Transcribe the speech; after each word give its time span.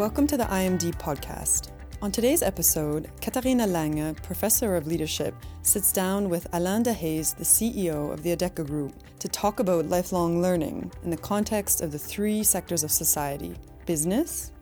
Welcome 0.00 0.26
to 0.28 0.38
the 0.38 0.44
IMD 0.44 0.94
podcast. 0.94 1.72
On 2.00 2.10
today's 2.10 2.42
episode, 2.42 3.10
Katharina 3.20 3.66
Lange, 3.66 4.14
Professor 4.22 4.74
of 4.74 4.86
Leadership, 4.86 5.34
sits 5.60 5.92
down 5.92 6.30
with 6.30 6.46
Alain 6.54 6.82
Dehaze, 6.82 7.36
the 7.36 7.44
CEO 7.44 8.10
of 8.10 8.22
the 8.22 8.34
Adecco 8.34 8.66
Group, 8.66 8.94
to 9.18 9.28
talk 9.28 9.60
about 9.60 9.90
lifelong 9.90 10.40
learning 10.40 10.90
in 11.04 11.10
the 11.10 11.18
context 11.18 11.82
of 11.82 11.92
the 11.92 11.98
three 11.98 12.42
sectors 12.42 12.82
of 12.82 12.90
society 12.90 13.54
business, 13.84 14.52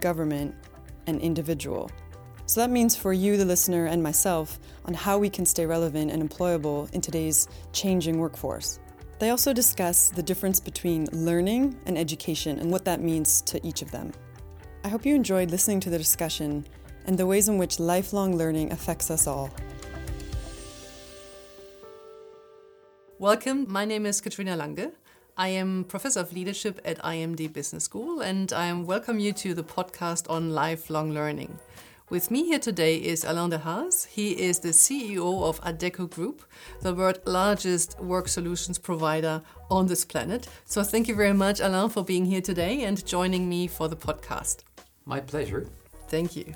government, 0.00 0.54
and 1.06 1.20
individual. 1.20 1.90
So 2.46 2.60
that 2.60 2.70
means 2.70 2.96
for 2.96 3.12
you, 3.12 3.36
the 3.36 3.44
listener, 3.44 3.84
and 3.84 4.02
myself, 4.02 4.58
on 4.86 4.94
how 4.94 5.18
we 5.18 5.28
can 5.28 5.44
stay 5.44 5.66
relevant 5.66 6.10
and 6.10 6.26
employable 6.26 6.90
in 6.94 7.02
today's 7.02 7.48
changing 7.74 8.18
workforce. 8.18 8.80
They 9.18 9.28
also 9.28 9.52
discuss 9.52 10.08
the 10.08 10.22
difference 10.22 10.58
between 10.58 11.06
learning 11.12 11.78
and 11.84 11.98
education 11.98 12.58
and 12.58 12.70
what 12.70 12.86
that 12.86 13.02
means 13.02 13.42
to 13.42 13.60
each 13.62 13.82
of 13.82 13.90
them. 13.90 14.12
I 14.86 14.88
hope 14.88 15.04
you 15.04 15.16
enjoyed 15.16 15.50
listening 15.50 15.80
to 15.80 15.90
the 15.90 15.98
discussion 15.98 16.64
and 17.06 17.18
the 17.18 17.26
ways 17.26 17.48
in 17.48 17.58
which 17.58 17.80
lifelong 17.80 18.36
learning 18.36 18.70
affects 18.70 19.10
us 19.10 19.26
all. 19.26 19.50
Welcome. 23.18 23.66
My 23.68 23.84
name 23.84 24.06
is 24.06 24.20
Katharina 24.20 24.54
Lange. 24.54 24.92
I 25.36 25.48
am 25.48 25.82
Professor 25.88 26.20
of 26.20 26.32
Leadership 26.32 26.80
at 26.84 27.02
IMD 27.02 27.52
Business 27.52 27.82
School, 27.82 28.20
and 28.20 28.52
I 28.52 28.72
welcome 28.74 29.18
you 29.18 29.32
to 29.32 29.54
the 29.54 29.64
podcast 29.64 30.30
on 30.30 30.50
lifelong 30.50 31.10
learning. 31.10 31.58
With 32.08 32.30
me 32.30 32.44
here 32.44 32.60
today 32.60 32.94
is 32.94 33.24
Alain 33.24 33.50
Dehaze. 33.50 34.06
He 34.06 34.40
is 34.40 34.60
the 34.60 34.68
CEO 34.68 35.42
of 35.42 35.60
Adecco 35.62 36.08
Group, 36.08 36.42
the 36.82 36.94
world's 36.94 37.26
largest 37.26 37.98
work 37.98 38.28
solutions 38.28 38.78
provider 38.78 39.42
on 39.68 39.88
this 39.88 40.04
planet. 40.04 40.46
So 40.64 40.84
thank 40.84 41.08
you 41.08 41.16
very 41.16 41.34
much, 41.34 41.58
Alain, 41.58 41.88
for 41.88 42.04
being 42.04 42.26
here 42.26 42.40
today 42.40 42.84
and 42.84 43.04
joining 43.04 43.48
me 43.48 43.66
for 43.66 43.88
the 43.88 43.96
podcast. 43.96 44.62
My 45.06 45.20
pleasure. 45.20 45.66
Thank 46.08 46.36
you. 46.36 46.54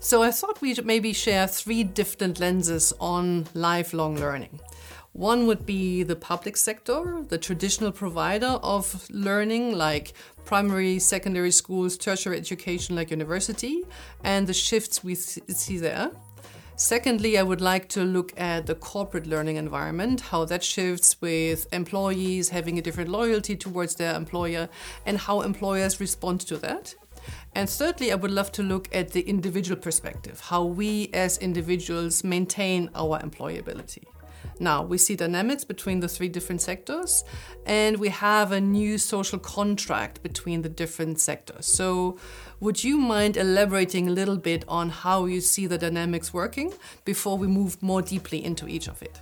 So 0.00 0.22
I 0.22 0.30
thought 0.30 0.60
we'd 0.60 0.84
maybe 0.84 1.12
share 1.12 1.46
three 1.46 1.84
different 1.84 2.38
lenses 2.38 2.92
on 3.00 3.46
lifelong 3.54 4.16
learning. 4.16 4.60
One 5.12 5.46
would 5.46 5.64
be 5.64 6.02
the 6.02 6.16
public 6.16 6.56
sector, 6.56 7.24
the 7.28 7.38
traditional 7.38 7.92
provider 7.92 8.58
of 8.62 9.08
learning, 9.10 9.76
like 9.78 10.12
primary, 10.44 10.98
secondary 10.98 11.52
schools, 11.52 11.96
tertiary 11.96 12.36
education, 12.36 12.96
like 12.96 13.12
university, 13.12 13.84
and 14.24 14.46
the 14.46 14.52
shifts 14.52 15.04
we 15.04 15.14
see 15.14 15.78
there. 15.78 16.10
Secondly, 16.76 17.38
I 17.38 17.44
would 17.44 17.60
like 17.60 17.88
to 17.90 18.02
look 18.02 18.32
at 18.36 18.66
the 18.66 18.74
corporate 18.74 19.28
learning 19.28 19.54
environment, 19.54 20.20
how 20.20 20.44
that 20.46 20.64
shifts 20.64 21.20
with 21.20 21.72
employees 21.72 22.48
having 22.48 22.78
a 22.78 22.82
different 22.82 23.10
loyalty 23.10 23.54
towards 23.54 23.94
their 23.94 24.16
employer, 24.16 24.68
and 25.06 25.16
how 25.16 25.42
employers 25.42 26.00
respond 26.00 26.40
to 26.40 26.56
that. 26.56 26.96
And 27.54 27.70
thirdly, 27.70 28.10
I 28.10 28.16
would 28.16 28.32
love 28.32 28.50
to 28.52 28.62
look 28.62 28.88
at 28.94 29.10
the 29.10 29.20
individual 29.20 29.80
perspective, 29.80 30.40
how 30.40 30.64
we 30.64 31.10
as 31.14 31.38
individuals 31.38 32.24
maintain 32.24 32.90
our 32.94 33.20
employability. 33.20 34.04
Now, 34.60 34.82
we 34.82 34.98
see 34.98 35.16
dynamics 35.16 35.64
between 35.64 36.00
the 36.00 36.08
three 36.08 36.28
different 36.28 36.60
sectors, 36.60 37.24
and 37.66 37.98
we 37.98 38.08
have 38.08 38.52
a 38.52 38.60
new 38.60 38.98
social 38.98 39.38
contract 39.38 40.22
between 40.22 40.62
the 40.62 40.68
different 40.68 41.18
sectors. 41.18 41.66
So, 41.66 42.18
would 42.60 42.84
you 42.84 42.96
mind 42.96 43.36
elaborating 43.36 44.08
a 44.08 44.12
little 44.12 44.36
bit 44.36 44.64
on 44.68 44.90
how 44.90 45.26
you 45.26 45.40
see 45.40 45.66
the 45.66 45.78
dynamics 45.78 46.32
working 46.32 46.72
before 47.04 47.36
we 47.36 47.46
move 47.46 47.82
more 47.82 48.02
deeply 48.02 48.44
into 48.44 48.68
each 48.68 48.88
of 48.88 49.02
it? 49.02 49.18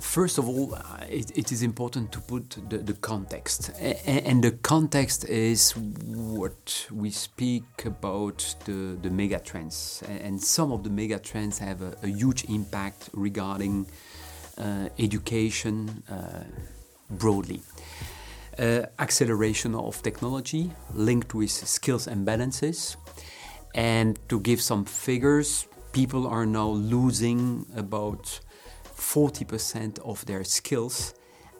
First 0.00 0.38
of 0.38 0.48
all, 0.48 0.74
uh, 0.74 1.04
it, 1.08 1.36
it 1.36 1.52
is 1.52 1.62
important 1.62 2.12
to 2.12 2.20
put 2.20 2.56
the, 2.68 2.78
the 2.78 2.94
context. 2.94 3.70
And 4.06 4.42
the 4.42 4.52
context 4.52 5.24
is 5.26 5.72
what 5.72 6.86
we 6.90 7.10
speak 7.10 7.64
about 7.84 8.56
the, 8.64 8.96
the 9.02 9.10
mega 9.10 9.38
trends. 9.38 10.02
And 10.08 10.42
some 10.42 10.72
of 10.72 10.82
the 10.82 10.90
mega 10.90 11.18
trends 11.18 11.58
have 11.58 11.82
a, 11.82 11.94
a 12.02 12.08
huge 12.08 12.44
impact 12.44 13.10
regarding 13.12 13.86
uh, 14.58 14.88
education 14.98 16.02
uh, 16.10 16.44
broadly. 17.10 17.60
Uh, 18.58 18.82
acceleration 18.98 19.74
of 19.74 20.02
technology 20.02 20.70
linked 20.94 21.34
with 21.34 21.50
skills 21.50 22.06
and 22.06 22.24
balances. 22.24 22.96
And 23.74 24.18
to 24.28 24.40
give 24.40 24.60
some 24.60 24.84
figures, 24.84 25.66
people 25.92 26.26
are 26.26 26.46
now 26.46 26.68
losing 26.68 27.66
about 27.76 28.40
40% 29.02 29.98
of 30.00 30.24
their 30.26 30.44
skills 30.44 31.14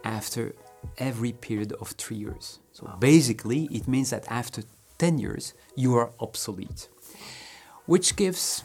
after 0.05 0.55
every 0.99 1.33
period 1.33 1.73
of 1.81 1.89
three 1.91 2.17
years. 2.17 2.61
So 2.73 2.87
wow. 2.87 2.97
basically, 2.99 3.65
it 3.71 3.87
means 3.87 4.11
that 4.11 4.25
after 4.31 4.63
10 4.99 5.19
years, 5.19 5.53
you 5.75 5.95
are 5.97 6.11
obsolete, 6.21 6.89
which 7.87 8.17
gives 8.17 8.65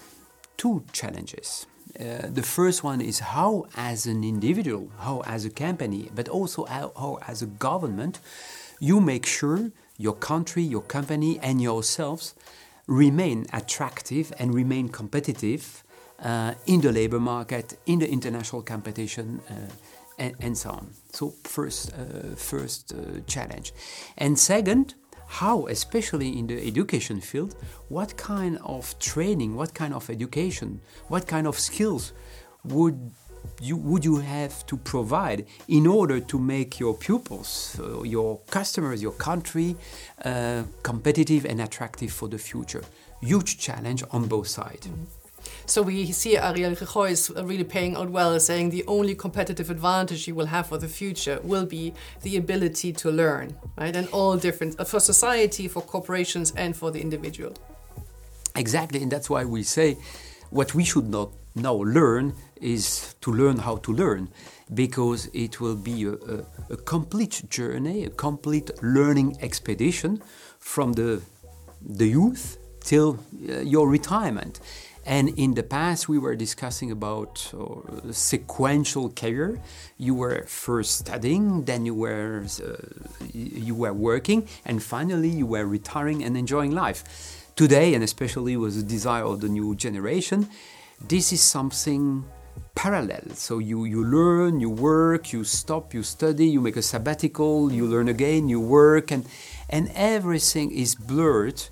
two 0.56 0.84
challenges. 0.94 1.66
Uh, 2.00 2.28
the 2.30 2.44
first 2.44 2.84
one 2.84 3.02
is 3.02 3.20
how, 3.20 3.66
as 3.76 4.06
an 4.06 4.24
individual, 4.24 4.92
how, 5.00 5.22
as 5.26 5.46
a 5.46 5.50
company, 5.50 6.10
but 6.14 6.30
also 6.30 6.66
how, 6.66 6.92
how, 6.96 7.18
as 7.28 7.42
a 7.42 7.48
government, 7.48 8.20
you 8.80 9.02
make 9.02 9.26
sure 9.26 9.72
your 9.98 10.14
country, 10.14 10.62
your 10.62 10.84
company, 10.84 11.40
and 11.40 11.62
yourselves 11.62 12.36
remain 12.86 13.46
attractive 13.52 14.32
and 14.38 14.54
remain 14.54 14.90
competitive 14.90 15.84
uh, 16.24 16.54
in 16.66 16.82
the 16.82 16.92
labor 16.92 17.20
market, 17.20 17.78
in 17.86 18.00
the 18.00 18.10
international 18.10 18.62
competition, 18.62 19.42
uh, 19.50 19.54
and, 20.20 20.36
and, 20.40 20.58
so 20.58 20.72
on. 20.72 20.90
So 21.12 21.34
first, 21.44 21.94
uh, 21.94 22.36
first 22.36 22.94
uh, 22.94 23.20
challenge, 23.28 23.74
and 24.18 24.38
second, 24.38 24.96
how, 25.28 25.68
especially 25.68 26.40
in 26.40 26.48
the 26.48 26.66
education 26.66 27.22
field, 27.22 27.56
what 27.90 28.18
kind 28.18 28.58
of 28.64 28.98
training, 29.00 29.56
what 29.56 29.74
kind 29.74 29.94
of 29.94 30.10
education, 30.10 30.82
what 31.08 31.28
kind 31.28 31.46
of 31.46 31.60
skills 31.60 32.14
would 32.64 33.12
you, 33.62 33.78
would 33.78 34.04
you 34.04 34.18
have 34.18 34.66
to 34.68 34.78
provide 34.78 35.46
in 35.68 35.88
order 35.88 36.20
to 36.20 36.40
make 36.40 36.80
your 36.80 36.94
pupils, 36.94 37.80
uh, 37.80 38.04
your 38.04 38.40
customers, 38.50 39.02
your 39.02 39.14
country 39.14 39.76
uh, 40.24 40.64
competitive 40.84 41.46
and 41.46 41.62
attractive 41.62 42.12
for 42.12 42.28
the 42.28 42.38
future? 42.38 42.84
Huge 43.22 43.58
challenge 43.58 44.04
on 44.12 44.28
both 44.28 44.48
sides. 44.48 44.88
Mm 44.88 44.94
-hmm. 44.94 45.17
So 45.70 45.82
we 45.82 46.14
see 46.14 46.38
Ariel 46.38 46.76
Rechoy 46.76 47.12
is 47.12 47.30
really 47.30 47.66
paying 47.66 47.98
out 47.98 48.10
well, 48.10 48.40
saying 48.40 48.70
the 48.70 48.86
only 48.88 49.16
competitive 49.16 49.70
advantage 49.70 50.26
you 50.26 50.34
will 50.34 50.46
have 50.46 50.68
for 50.68 50.78
the 50.78 50.88
future 50.88 51.42
will 51.44 51.66
be 51.66 51.94
the 52.22 52.38
ability 52.38 52.94
to 52.94 53.12
learn, 53.12 53.54
right? 53.78 53.94
And 53.94 54.08
all 54.14 54.38
different 54.38 54.80
uh, 54.80 54.86
for 54.86 55.02
society, 55.02 55.68
for 55.68 55.82
corporations, 55.82 56.54
and 56.56 56.74
for 56.74 56.90
the 56.90 57.02
individual. 57.02 57.54
Exactly, 58.56 59.04
and 59.04 59.12
that's 59.12 59.30
why 59.30 59.44
we 59.44 59.62
say 59.62 59.98
what 60.52 60.74
we 60.74 60.86
should 60.86 61.10
not 61.10 61.32
now 61.54 61.74
learn 61.74 62.34
is 62.62 63.16
to 63.20 63.34
learn 63.34 63.58
how 63.58 63.76
to 63.78 63.92
learn 63.92 64.30
because 64.74 65.30
it 65.34 65.60
will 65.60 65.76
be 65.76 66.06
a, 66.06 66.14
a, 66.14 66.46
a 66.70 66.78
complete 66.78 67.44
journey, 67.50 68.06
a 68.06 68.10
complete 68.10 68.72
learning 68.82 69.38
expedition 69.42 70.22
from 70.60 70.94
the, 70.94 71.22
the 71.82 72.08
youth 72.08 72.58
till 72.80 73.20
uh, 73.50 73.60
your 73.60 73.90
retirement. 73.90 74.62
And 75.08 75.30
in 75.40 75.54
the 75.54 75.64
past, 75.64 76.10
we 76.10 76.20
were 76.20 76.36
discussing 76.36 76.92
about 76.92 77.54
uh, 77.58 78.12
sequential 78.12 79.10
career. 79.10 79.62
You 79.98 80.14
were 80.14 80.44
first 80.48 81.00
studying, 81.00 81.64
then 81.64 81.86
you 81.86 81.96
were 81.96 82.44
uh, 82.62 82.76
you 83.34 83.74
were 83.74 83.94
working, 83.94 84.50
and 84.66 84.84
finally 84.84 85.30
you 85.30 85.46
were 85.46 85.66
retiring 85.66 86.26
and 86.26 86.36
enjoying 86.36 86.72
life. 86.72 87.06
Today, 87.56 87.94
and 87.94 88.04
especially 88.04 88.58
with 88.58 88.76
the 88.76 88.84
desire 88.84 89.24
of 89.24 89.40
the 89.40 89.48
new 89.48 89.76
generation, 89.76 90.50
this 91.08 91.32
is 91.32 91.42
something 91.42 92.26
parallel. 92.76 93.32
So 93.34 93.60
you, 93.60 93.86
you 93.86 94.04
learn, 94.04 94.60
you 94.60 94.70
work, 94.70 95.32
you 95.32 95.46
stop, 95.46 95.94
you 95.94 96.04
study, 96.04 96.48
you 96.48 96.60
make 96.60 96.76
a 96.76 96.82
sabbatical, 96.82 97.72
you 97.72 97.86
learn 97.88 98.10
again, 98.10 98.50
you 98.50 98.60
work, 98.60 99.10
and 99.12 99.26
and 99.70 99.90
everything 99.96 100.72
is 100.72 100.96
blurred 100.96 101.64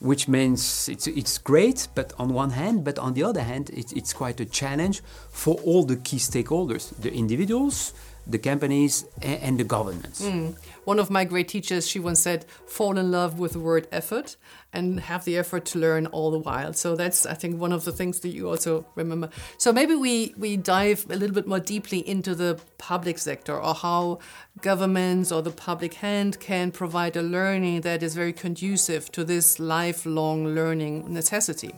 which 0.00 0.28
means 0.28 0.88
it's, 0.88 1.06
it's 1.06 1.38
great, 1.38 1.88
but 1.94 2.12
on 2.18 2.32
one 2.32 2.50
hand, 2.50 2.84
but 2.84 2.98
on 2.98 3.14
the 3.14 3.22
other 3.22 3.42
hand, 3.42 3.70
it, 3.70 3.92
it's 3.92 4.12
quite 4.12 4.40
a 4.40 4.44
challenge 4.44 5.02
for 5.30 5.56
all 5.64 5.84
the 5.84 5.96
key 5.96 6.18
stakeholders, 6.18 6.94
the 7.00 7.12
individuals, 7.12 7.92
the 8.26 8.38
companies, 8.38 9.04
and, 9.22 9.42
and 9.42 9.58
the 9.58 9.64
governments. 9.64 10.22
Mm. 10.22 10.54
One 10.88 10.98
of 10.98 11.10
my 11.10 11.24
great 11.24 11.48
teachers, 11.48 11.86
she 11.86 11.98
once 11.98 12.18
said, 12.18 12.46
fall 12.66 12.96
in 12.96 13.10
love 13.10 13.38
with 13.38 13.52
the 13.52 13.58
word 13.58 13.86
effort 13.92 14.36
and 14.72 15.00
have 15.00 15.26
the 15.26 15.36
effort 15.36 15.66
to 15.66 15.78
learn 15.78 16.06
all 16.06 16.30
the 16.30 16.38
while. 16.38 16.72
So 16.72 16.96
that's, 16.96 17.26
I 17.26 17.34
think, 17.34 17.60
one 17.60 17.72
of 17.72 17.84
the 17.84 17.92
things 17.92 18.20
that 18.20 18.30
you 18.30 18.48
also 18.48 18.86
remember. 18.94 19.28
So 19.58 19.70
maybe 19.70 19.94
we, 19.94 20.34
we 20.38 20.56
dive 20.56 21.04
a 21.10 21.16
little 21.16 21.34
bit 21.34 21.46
more 21.46 21.60
deeply 21.60 21.98
into 22.08 22.34
the 22.34 22.58
public 22.78 23.18
sector 23.18 23.54
or 23.54 23.74
how 23.74 24.20
governments 24.62 25.30
or 25.30 25.42
the 25.42 25.50
public 25.50 25.94
hand 25.94 26.40
can 26.40 26.70
provide 26.70 27.16
a 27.16 27.22
learning 27.22 27.82
that 27.82 28.02
is 28.02 28.14
very 28.14 28.32
conducive 28.32 29.12
to 29.12 29.24
this 29.24 29.58
lifelong 29.58 30.46
learning 30.54 31.12
necessity. 31.12 31.74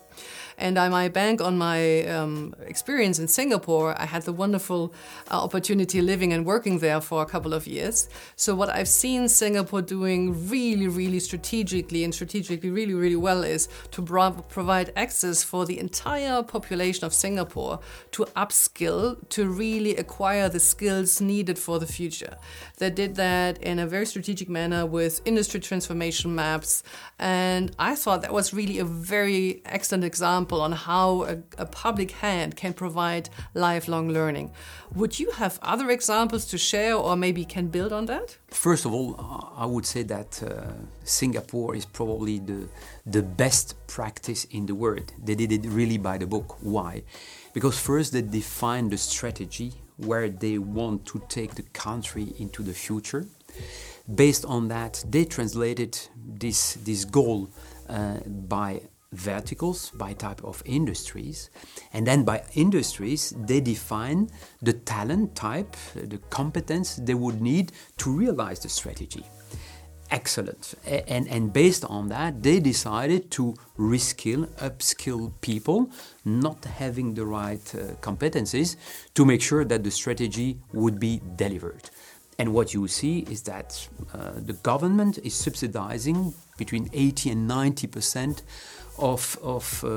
And 0.59 0.79
I 0.79 0.89
might 0.91 1.15
bank 1.15 1.41
on 1.41 1.57
my 1.57 2.05
um, 2.05 2.55
experience 2.67 3.19
in 3.19 3.29
Singapore. 3.29 3.99
I 3.99 4.05
had 4.05 4.23
the 4.23 4.33
wonderful 4.33 4.93
uh, 5.31 5.43
opportunity 5.43 6.03
living 6.03 6.35
and 6.35 6.45
working 6.45 6.81
there 6.81 7.01
for 7.01 7.23
a 7.23 7.27
couple 7.27 7.55
of 7.55 7.67
years. 7.67 8.11
So, 8.37 8.55
what 8.55 8.69
I've 8.69 8.89
seen 9.01 9.29
Singapore 9.29 9.81
doing 9.81 10.49
really, 10.51 10.87
really 10.87 11.21
strategically 11.21 12.05
and 12.05 12.15
strategically 12.15 12.71
really, 12.71 12.93
really 12.93 13.17
well 13.17 13.43
is 13.43 13.67
to 13.93 14.03
provide 14.03 14.93
access 14.95 15.43
for 15.43 15.65
the 15.65 15.79
entire 15.79 16.43
population 16.43 17.07
of 17.07 17.15
Singapore 17.15 17.81
to 18.13 18.25
upskill, 18.37 19.17
to 19.31 19.49
really 19.49 19.97
acquire 19.97 20.51
the 20.51 20.61
skills 20.61 21.19
needed 21.19 21.59
for 21.59 21.79
the 21.79 21.87
future. 21.87 22.37
They 22.77 22.91
did 22.91 23.15
that 23.17 23.57
in 23.63 23.79
a 23.79 23.87
very 23.87 24.05
strategic 24.05 24.51
manner 24.51 24.85
with 24.85 25.23
industry 25.25 25.61
transformation 25.61 26.35
maps. 26.35 26.83
And 27.19 27.75
I 27.79 27.95
thought 27.95 28.21
that 28.21 28.35
was 28.35 28.53
really 28.53 28.79
a 28.81 28.85
very 28.85 29.63
excellent 29.65 30.05
example 30.05 30.61
on 30.61 30.73
how 30.73 31.23
a, 31.23 31.39
a 31.57 31.65
public 31.65 32.11
hand 32.11 32.57
can 32.57 32.75
provide 32.75 33.31
lifelong 33.55 34.11
learning. 34.11 34.53
Would 34.95 35.19
you 35.19 35.31
have 35.33 35.59
other 35.63 35.89
examples 35.89 36.45
to 36.47 36.59
share 36.59 36.97
or 36.97 37.17
maybe 37.17 37.47
can 37.47 37.69
build 37.69 37.93
on 37.95 38.05
that? 38.07 38.37
First 38.51 38.85
of 38.85 38.93
all, 38.93 39.15
I 39.57 39.65
would 39.65 39.87
say 39.87 40.03
that 40.03 40.43
uh, 40.43 40.73
Singapore 41.05 41.75
is 41.75 41.87
probably 41.87 42.41
the, 42.41 42.69
the 43.07 43.23
best 43.23 43.75
practice 43.87 44.45
in 44.51 44.67
the 44.67 44.75
world. 44.75 45.13
They 45.23 45.35
did 45.35 45.53
it 45.53 45.67
really 45.67 45.99
by 45.99 46.19
the 46.19 46.27
book. 46.27 46.57
Why? 46.61 47.05
Because 47.55 47.79
first 47.79 48.13
they 48.13 48.23
defined 48.23 48.91
the 48.91 48.99
strategy 48.99 49.73
where 49.97 50.29
they 50.29 50.59
want 50.59 51.07
to 51.07 51.23
take 51.29 51.55
the 51.55 51.63
country 51.73 52.35
into 52.39 52.63
the 52.63 52.73
future. 52.73 53.27
Based 54.13 54.45
on 54.45 54.69
that, 54.69 55.05
they 55.09 55.25
translated 55.25 55.99
this, 56.17 56.75
this 56.85 57.05
goal 57.05 57.51
uh, 57.89 58.19
by 58.27 58.83
verticals, 59.13 59.91
by 59.91 60.13
type 60.13 60.43
of 60.45 60.63
industries. 60.65 61.51
And 61.93 62.07
then 62.07 62.25
by 62.25 62.43
industries, 62.55 63.35
they 63.47 63.61
define 63.61 64.31
the 64.63 64.73
talent 64.73 65.35
type, 65.35 65.77
the 65.95 66.19
competence 66.31 66.97
they 66.97 67.15
would 67.15 67.41
need 67.41 67.73
to 67.99 68.11
realize 68.11 68.61
the 68.61 68.69
strategy 68.69 69.25
excellent. 70.11 70.75
And, 70.85 71.29
and 71.29 71.53
based 71.53 71.85
on 71.85 72.09
that, 72.09 72.43
they 72.43 72.61
decided 72.61 73.31
to 73.33 73.55
reskill, 73.79 74.47
upskill 74.59 75.33
people 75.41 75.91
not 76.25 76.65
having 76.65 77.15
the 77.15 77.25
right 77.25 77.75
uh, 77.75 77.95
competencies 78.01 78.77
to 79.15 79.25
make 79.25 79.41
sure 79.41 79.65
that 79.65 79.85
the 79.85 79.91
strategy 79.91 80.59
would 80.73 80.99
be 80.99 81.21
delivered. 81.37 81.91
And 82.39 82.55
what 82.55 82.73
you 82.73 82.89
see 82.89 83.21
is 83.31 83.43
that 83.43 83.89
uh, 84.15 84.31
the 84.37 84.55
government 84.55 85.19
is 85.19 85.35
subsidizing 85.35 86.33
between 86.65 86.85
80 86.93 87.31
and 87.31 87.49
90 87.49 87.87
percent 87.89 88.43
of, 88.99 89.39
of 89.43 89.83
uh, 89.83 89.89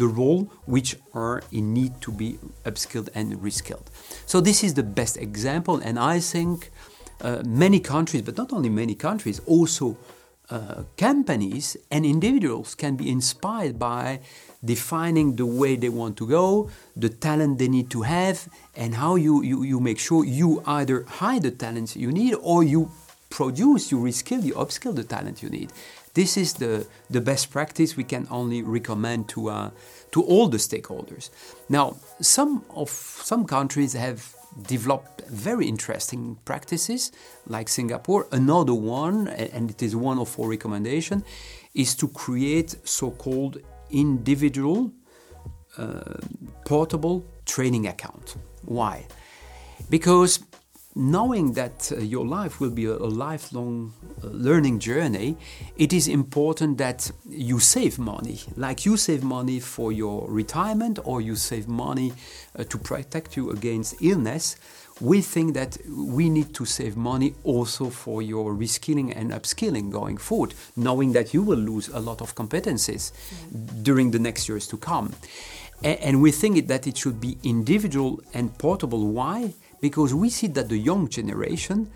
the 0.00 0.08
role 0.20 0.42
which 0.66 0.96
are 1.14 1.42
in 1.50 1.72
need 1.72 2.00
to 2.02 2.12
be 2.12 2.38
upskilled 2.64 3.08
and 3.14 3.34
reskilled. 3.40 3.86
So 4.26 4.40
this 4.40 4.62
is 4.62 4.74
the 4.74 4.82
best 4.82 5.16
example, 5.16 5.76
and 5.78 5.98
I 5.98 6.20
think 6.20 6.70
uh, 7.20 7.42
many 7.46 7.80
countries, 7.80 8.22
but 8.22 8.36
not 8.36 8.52
only 8.52 8.68
many 8.68 8.94
countries, 8.94 9.40
also 9.46 9.96
uh, 10.50 10.82
companies 10.96 11.76
and 11.90 12.04
individuals 12.04 12.74
can 12.74 12.96
be 12.96 13.10
inspired 13.10 13.78
by 13.78 14.20
defining 14.64 15.36
the 15.36 15.46
way 15.46 15.76
they 15.76 15.88
want 15.88 16.16
to 16.18 16.26
go, 16.26 16.70
the 16.94 17.08
talent 17.08 17.58
they 17.58 17.68
need 17.68 17.88
to 17.90 18.02
have, 18.02 18.48
and 18.76 18.94
how 18.94 19.16
you, 19.16 19.42
you, 19.42 19.62
you 19.62 19.80
make 19.80 19.98
sure 19.98 20.24
you 20.24 20.62
either 20.66 21.04
hide 21.04 21.42
the 21.42 21.50
talents 21.50 21.96
you 21.96 22.12
need 22.12 22.34
or 22.42 22.62
you 22.62 22.90
produce, 23.30 23.90
you 23.90 23.98
reskill, 23.98 24.42
you 24.42 24.54
upskill 24.54 24.94
the 24.94 25.04
talent 25.04 25.42
you 25.42 25.48
need. 25.48 25.72
This 26.14 26.36
is 26.36 26.54
the, 26.54 26.86
the 27.08 27.20
best 27.20 27.50
practice 27.50 27.96
we 27.96 28.04
can 28.04 28.26
only 28.30 28.62
recommend 28.62 29.28
to, 29.30 29.48
uh, 29.48 29.70
to 30.10 30.22
all 30.22 30.48
the 30.48 30.58
stakeholders. 30.58 31.30
Now, 31.68 31.96
some 32.20 32.64
of 32.70 32.90
some 32.90 33.46
countries 33.46 33.94
have 33.94 34.34
developed 34.68 35.22
very 35.28 35.66
interesting 35.66 36.36
practices 36.44 37.12
like 37.46 37.68
Singapore. 37.68 38.26
Another 38.32 38.74
one, 38.74 39.28
and 39.28 39.70
it 39.70 39.82
is 39.82 39.96
one 39.96 40.18
of 40.18 40.38
our 40.38 40.48
recommendation, 40.48 41.24
is 41.74 41.94
to 41.96 42.08
create 42.08 42.76
so-called 42.84 43.58
individual 43.90 44.92
uh, 45.78 46.18
portable 46.66 47.24
training 47.46 47.86
account. 47.86 48.36
Why? 48.64 49.06
Because 49.88 50.40
knowing 50.94 51.54
that 51.54 51.90
uh, 51.90 51.96
your 51.96 52.26
life 52.26 52.60
will 52.60 52.70
be 52.70 52.84
a, 52.84 52.92
a 52.92 53.08
lifelong 53.08 53.92
uh, 54.22 54.28
learning 54.28 54.78
journey, 54.78 55.36
it 55.76 55.92
is 55.92 56.08
important 56.08 56.78
that 56.78 57.10
you 57.28 57.58
save 57.58 57.98
money. 57.98 58.40
Like 58.56 58.84
you 58.84 58.96
save 58.96 59.22
money 59.22 59.60
for 59.60 59.92
your 59.92 60.28
retirement 60.28 60.98
or 61.04 61.20
you 61.20 61.36
save 61.36 61.66
money 61.66 62.12
uh, 62.58 62.64
to 62.64 62.78
protect 62.78 63.36
you 63.36 63.50
against 63.50 64.02
illness. 64.02 64.56
We 65.00 65.22
think 65.22 65.54
that 65.54 65.78
we 65.88 66.28
need 66.28 66.54
to 66.54 66.64
save 66.64 66.96
money 66.96 67.34
also 67.42 67.88
for 67.88 68.22
your 68.22 68.54
reskilling 68.54 69.16
and 69.16 69.32
upskilling 69.32 69.90
going 69.90 70.18
forward, 70.18 70.54
knowing 70.76 71.12
that 71.12 71.32
you 71.32 71.42
will 71.42 71.58
lose 71.58 71.88
a 71.88 71.98
lot 71.98 72.20
of 72.20 72.34
competencies 72.34 73.10
mm. 73.10 73.82
during 73.82 74.10
the 74.10 74.18
next 74.18 74.48
years 74.48 74.66
to 74.68 74.76
come. 74.76 75.14
And 75.82 76.22
we 76.22 76.30
think 76.30 76.68
that 76.68 76.86
it 76.86 76.96
should 76.96 77.20
be 77.20 77.38
individual 77.42 78.20
and 78.32 78.56
portable. 78.56 79.08
Why? 79.08 79.54
Because 79.82 80.14
we 80.14 80.30
see 80.30 80.46
that 80.46 80.70
the 80.70 80.78
young 80.78 81.08
generation 81.08 81.90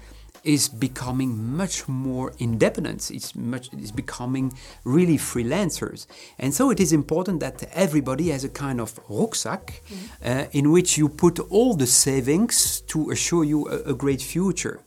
is 0.44 0.68
becoming 0.68 1.56
much 1.56 1.88
more 1.88 2.32
independent. 2.38 3.10
It's 3.10 3.34
much 3.34 3.68
it's 3.72 3.90
becoming 3.90 4.52
really 4.84 5.18
freelancers, 5.18 6.06
and 6.38 6.52
so 6.52 6.70
it 6.70 6.80
is 6.80 6.92
important 6.92 7.40
that 7.40 7.56
everybody 7.72 8.28
has 8.34 8.44
a 8.44 8.48
kind 8.48 8.80
of 8.80 9.00
rucksack 9.08 9.64
mm-hmm. 9.66 10.06
uh, 10.30 10.44
in 10.52 10.70
which 10.70 10.98
you 10.98 11.08
put 11.08 11.38
all 11.50 11.74
the 11.74 11.86
savings 11.86 12.82
to 12.92 13.10
assure 13.10 13.44
you 13.44 13.68
a, 13.68 13.92
a, 13.92 13.94
great 13.94 14.22
future. 14.22 14.80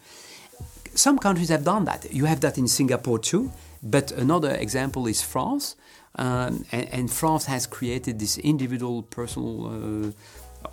Some 0.96 1.18
countries 1.20 1.50
have 1.50 1.64
done 1.64 1.86
that. 1.86 2.14
You 2.14 2.26
have 2.26 2.40
that 2.42 2.58
in 2.58 2.68
Singapore 2.68 3.20
too, 3.20 3.52
but 3.84 4.12
another 4.12 4.52
example 4.52 5.08
is 5.08 5.22
France, 5.22 5.76
um, 6.16 6.66
and, 6.72 6.88
and, 6.92 7.12
France 7.12 7.46
has 7.46 7.68
created 7.68 8.20
this 8.20 8.38
individual 8.38 9.04
personal. 9.04 9.54
Uh, 9.68 10.12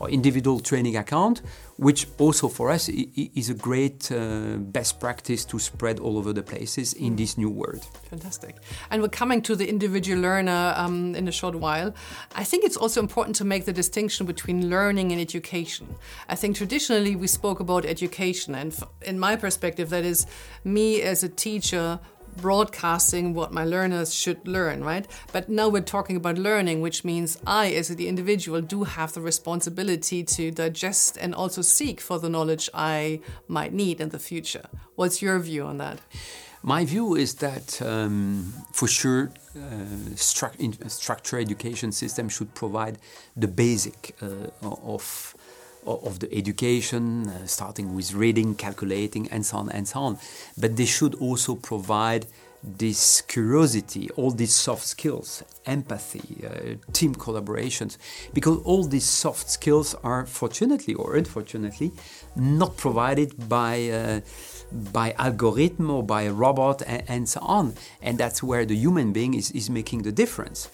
individual 0.09 0.61
training 0.61 0.97
account, 0.97 1.43
which 1.77 2.07
also 2.19 2.49
for 2.49 2.71
us 2.71 2.89
is 2.89 3.51
a 3.51 3.55
great 3.55 4.11
uh, 4.13 4.57
best 4.59 5.01
practice 5.01 5.45
to 5.45 5.59
spread 5.59 5.99
all 5.99 6.17
over 6.19 6.33
the 6.33 6.43
places 6.43 6.93
in 6.95 7.17
this 7.17 7.37
new 7.37 7.51
world. 7.51 7.85
Fantastic. 8.11 8.57
And 8.91 9.03
we're 9.03 9.09
coming 9.09 9.43
to 9.43 9.57
the 9.57 9.69
individual 9.69 10.21
learner 10.21 10.75
um, 10.77 11.15
in 11.15 11.29
a 11.29 11.33
short 11.33 11.55
while. 11.55 11.95
I 12.35 12.45
think 12.45 12.65
it's 12.65 12.77
also 12.77 13.01
important 13.01 13.37
to 13.37 13.45
make 13.45 13.65
the 13.65 13.73
distinction 13.73 14.27
between 14.27 14.71
learning 14.71 15.13
and 15.13 15.21
education. 15.21 15.87
I 16.29 16.35
think 16.35 16.57
traditionally 16.57 17.17
we 17.17 17.27
spoke 17.27 17.61
about 17.61 17.85
education, 17.85 18.55
and 18.55 18.77
in 19.03 19.19
my 19.19 19.37
perspective, 19.37 19.91
that 19.91 20.05
is 20.05 20.27
me 20.65 21.03
as 21.03 21.23
a 21.23 21.29
teacher 21.29 22.01
broadcasting 22.37 23.35
what 23.35 23.53
my 23.53 23.65
learners 23.65 24.15
should 24.15 24.47
learn, 24.47 24.85
right? 24.85 25.07
But 25.33 25.49
now 25.49 25.69
we're 25.69 25.83
talking 25.83 26.17
about 26.17 26.39
learning, 26.39 26.81
which 26.81 27.05
means 27.05 27.39
I, 27.47 27.73
as 27.73 27.89
the 27.89 28.09
individual, 28.09 28.61
do 28.61 28.85
have 28.85 29.13
the 29.13 29.21
responsibility 29.21 30.25
to 30.25 30.51
digest 30.51 31.17
and 31.17 31.35
also 31.35 31.63
seek 31.63 32.01
for 32.01 32.19
the 32.19 32.29
knowledge 32.29 32.69
I 32.75 33.21
might 33.49 33.73
need 33.73 34.01
in 34.01 34.11
the 34.11 34.19
future. 34.19 34.67
What's 34.95 35.23
your 35.23 35.39
view 35.39 35.65
on 35.65 35.79
that? 35.79 36.01
My 36.63 36.85
view 36.85 37.15
is 37.15 37.35
that 37.37 37.81
um, 37.81 38.53
for 38.73 38.89
sure, 38.89 39.31
uh, 39.55 39.61
stru- 40.17 40.91
structured 40.91 41.41
education 41.41 41.93
system 41.93 42.29
should 42.29 42.55
provide 42.55 42.99
the 43.37 43.47
basic 43.47 44.17
uh, 44.21 44.51
of 44.63 45.36
of 45.87 46.19
the 46.19 46.33
education, 46.35 47.29
uh, 47.29 47.47
starting 47.47 47.95
with 47.95 48.13
reading, 48.13 48.55
calculating, 48.55 49.29
and 49.29 49.45
so 49.45 49.59
on 49.59 49.71
and 49.71 49.87
so 49.87 50.01
on. 50.01 50.19
But 50.59 50.77
they 50.77 50.87
should 50.87 51.15
also 51.17 51.55
provide 51.55 52.27
this 52.67 53.21
curiosity, 53.23 54.11
all 54.17 54.31
these 54.31 54.55
soft 54.55 54.85
skills, 54.85 55.45
empathy, 55.67 56.45
uh, 56.45 56.75
team 56.93 57.15
collaborations, 57.15 57.97
because 58.35 58.59
all 58.65 58.85
these 58.85 59.05
soft 59.05 59.49
skills 59.49 59.95
are 60.03 60.27
fortunately 60.27 60.95
or 60.95 61.17
unfortunately 61.17 61.93
not 62.35 62.77
provided 62.77 63.49
by. 63.49 63.89
Uh, 63.89 64.21
by 64.93 65.13
algorithm 65.13 65.89
or 65.93 66.03
by 66.03 66.23
a 66.23 66.33
robot 66.33 66.83
and, 66.89 67.05
and, 67.07 67.29
so 67.29 67.39
on 67.41 67.73
and 68.03 68.19
that's 68.19 68.43
where 68.43 68.65
the 68.65 68.75
human 68.75 69.13
being 69.13 69.33
is, 69.33 69.53
is 69.53 69.71
making 69.71 70.03
the 70.03 70.11
difference 70.11 70.69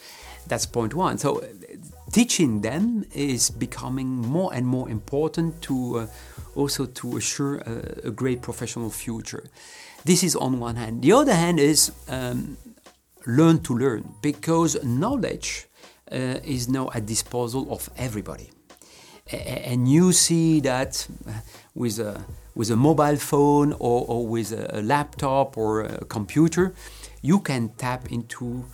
that's 0.47 0.65
point 0.65 0.95
one 0.95 1.19
so 1.19 1.45
teaching 2.13 2.61
them 2.61 3.05
is 3.15 3.51
becoming 3.51 4.09
more 4.09 4.53
and 4.55 4.67
more 4.67 4.89
important 4.89 5.61
to 5.63 5.99
uh, 5.99 6.07
also 6.55 6.87
to 6.87 7.17
assure 7.17 7.57
a, 7.59 8.09
a, 8.09 8.11
great 8.11 8.43
professional 8.43 8.91
future. 8.91 9.45
This 10.05 10.23
is 10.23 10.37
on 10.37 10.61
one 10.61 10.77
hand. 10.77 11.03
The 11.03 11.13
other 11.13 11.35
hand 11.35 11.59
is 11.59 11.91
um, 12.09 12.59
learn 13.27 13.61
to 13.63 13.75
learn 13.75 14.15
because 14.21 14.83
knowledge 14.85 15.67
uh, 16.11 16.41
is 16.45 16.69
now 16.69 16.91
at 16.95 17.07
disposal 17.07 17.67
of 17.73 17.89
everybody. 17.97 18.51
and 19.33 19.89
you 19.89 20.13
see 20.13 20.61
that 20.61 21.09
with 21.75 21.99
a, 21.99 22.23
with 22.55 22.71
a 22.71 22.77
mobile 22.77 23.17
phone 23.17 23.73
or, 23.79 24.05
or 24.07 24.27
with 24.27 24.53
a 24.53 24.83
laptop 24.83 25.57
or 25.57 25.83
a 25.83 26.05
computer, 26.05 26.75
you 27.23 27.41
can 27.41 27.71
tap 27.79 28.11
into 28.13 28.65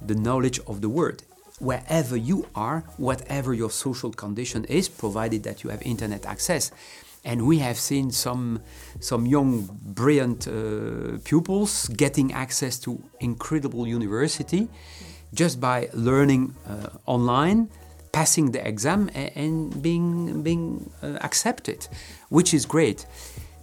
the 0.00 0.14
knowledge 0.14 0.60
of 0.66 0.80
the 0.80 0.88
world 0.88 1.22
wherever 1.58 2.16
you 2.16 2.46
are, 2.54 2.84
whatever 2.96 3.54
your 3.54 3.70
social 3.70 4.12
condition 4.12 4.64
is, 4.64 4.88
provided 4.88 5.42
that 5.42 5.64
you 5.64 5.70
have 5.70 5.82
internet 5.82 6.26
access. 6.26 6.70
And 7.24 7.46
we 7.46 7.58
have 7.58 7.78
seen 7.78 8.10
some, 8.10 8.60
some 9.00 9.26
young, 9.26 9.68
brilliant 9.82 10.46
uh, 10.46 11.18
pupils 11.24 11.88
getting 11.88 12.32
access 12.32 12.78
to 12.80 13.02
incredible 13.20 13.86
university 13.86 14.68
just 15.34 15.60
by 15.60 15.88
learning 15.92 16.54
uh, 16.66 16.88
online, 17.06 17.68
passing 18.12 18.52
the 18.52 18.66
exam, 18.66 19.10
and, 19.14 19.82
being, 19.82 20.42
being 20.42 20.90
uh, 21.02 21.18
accepted, 21.20 21.86
which 22.30 22.54
is 22.54 22.64
great. 22.64 23.04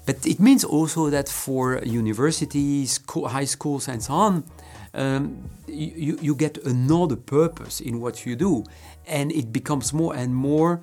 But 0.05 0.25
it 0.25 0.39
means 0.39 0.63
also 0.63 1.09
that 1.09 1.27
for 1.29 1.79
universities, 1.83 2.99
high 3.09 3.45
schools, 3.45 3.87
and 3.87 4.03
so 4.03 4.13
on, 4.13 4.43
um, 4.93 5.49
you, 5.67 6.17
you 6.21 6.35
get 6.35 6.57
another 6.65 7.15
purpose 7.15 7.81
in 7.81 7.99
what 7.99 8.25
you 8.25 8.35
do, 8.35 8.63
and 9.07 9.31
it 9.31 9.51
becomes 9.51 9.93
more 9.93 10.15
and 10.15 10.35
more 10.35 10.81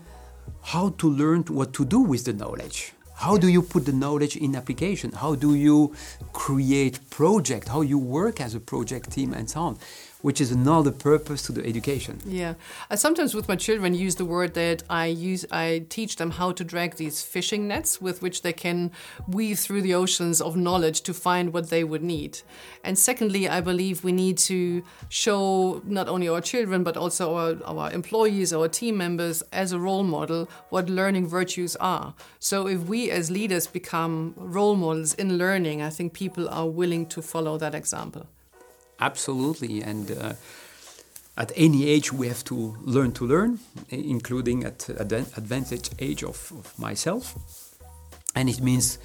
how 0.62 0.91
to 0.99 1.09
learn 1.09 1.43
what 1.43 1.73
to 1.75 1.85
do 1.85 2.00
with 2.00 2.25
the 2.25 2.33
knowledge. 2.33 2.93
How 3.14 3.37
do 3.37 3.47
you 3.47 3.62
put 3.62 3.87
the 3.87 3.93
knowledge 3.93 4.37
in 4.37 4.57
application? 4.57 5.12
How 5.12 5.37
do 5.37 5.55
you 5.55 5.95
create 6.33 6.99
project? 7.09 7.69
How 7.69 7.83
you 7.83 7.97
work 7.97 8.41
as 8.41 8.57
a 8.57 8.61
project 8.61 9.12
team 9.12 9.33
and 9.33 9.49
so 9.49 9.61
on 9.61 9.79
which 10.23 10.41
is 10.41 10.50
another 10.50 10.91
purpose 10.91 11.43
to 11.43 11.52
the 11.52 11.64
education. 11.67 12.19
Yeah, 12.25 12.55
I 12.88 12.95
sometimes 12.95 13.35
with 13.35 13.49
my 13.49 13.57
children 13.57 13.95
use 13.95 14.14
the 14.14 14.25
word 14.25 14.55
that 14.55 14.83
I 14.88 15.07
use. 15.07 15.45
I 15.50 15.85
teach 15.88 16.17
them 16.17 16.31
how 16.33 16.52
to 16.52 16.64
drag 16.64 16.97
these 16.97 17.23
fishing 17.23 17.69
nets 17.69 18.00
with 18.00 18.23
which 18.23 18.43
they 18.43 18.52
can 18.52 18.93
weave 19.29 19.59
through 19.59 19.83
the 19.83 19.95
oceans 19.95 20.41
of 20.41 20.57
knowledge 20.57 21.02
to 21.02 21.12
find 21.12 21.52
what 21.52 21.71
they 21.71 21.85
would 21.85 22.02
need. 22.02 22.41
And 22.85 22.99
secondly, 22.99 23.49
I 23.49 23.61
believe 23.61 24.05
we 24.05 24.12
need 24.12 24.38
to 24.38 24.83
show 25.09 25.83
not 25.85 26.09
only 26.09 26.29
our 26.29 26.41
children 26.41 26.85
but 26.85 26.97
also 26.97 27.35
our, 27.35 27.57
our 27.64 27.93
employees, 27.93 28.52
our 28.52 28.69
team 28.69 28.97
members 28.97 29.43
as 29.52 29.73
a 29.73 29.79
role 29.79 30.05
model 30.05 30.49
what 30.71 30.88
learning 30.88 31.26
virtues 31.26 31.76
are. 31.76 32.14
So 32.38 32.67
if 32.69 32.81
we 32.83 33.11
as 33.11 33.31
leaders 33.31 33.67
become 33.67 34.35
role 34.37 34.76
models 34.76 35.14
in 35.14 35.37
learning, 35.37 35.83
I 35.83 35.91
think 35.91 36.12
people 36.12 36.49
are 36.49 36.69
willing 36.69 37.07
to 37.07 37.23
follow 37.23 37.59
that 37.59 37.75
example. 37.75 38.26
Absolutely, 39.00 39.82
and 39.82 40.11
uh, 40.11 40.34
at 41.37 41.52
any 41.56 41.88
age 41.88 42.12
we 42.12 42.28
have 42.28 42.44
to 42.44 42.76
learn 42.82 43.12
to 43.12 43.26
learn, 43.26 43.58
including 43.88 44.64
at 44.64 44.80
the 44.80 45.18
advantage 45.37 45.90
age 45.99 46.22
of, 46.22 46.52
of 46.52 46.78
myself, 46.78 47.34
and 48.34 48.49
it 48.49 48.61
means 48.61 48.99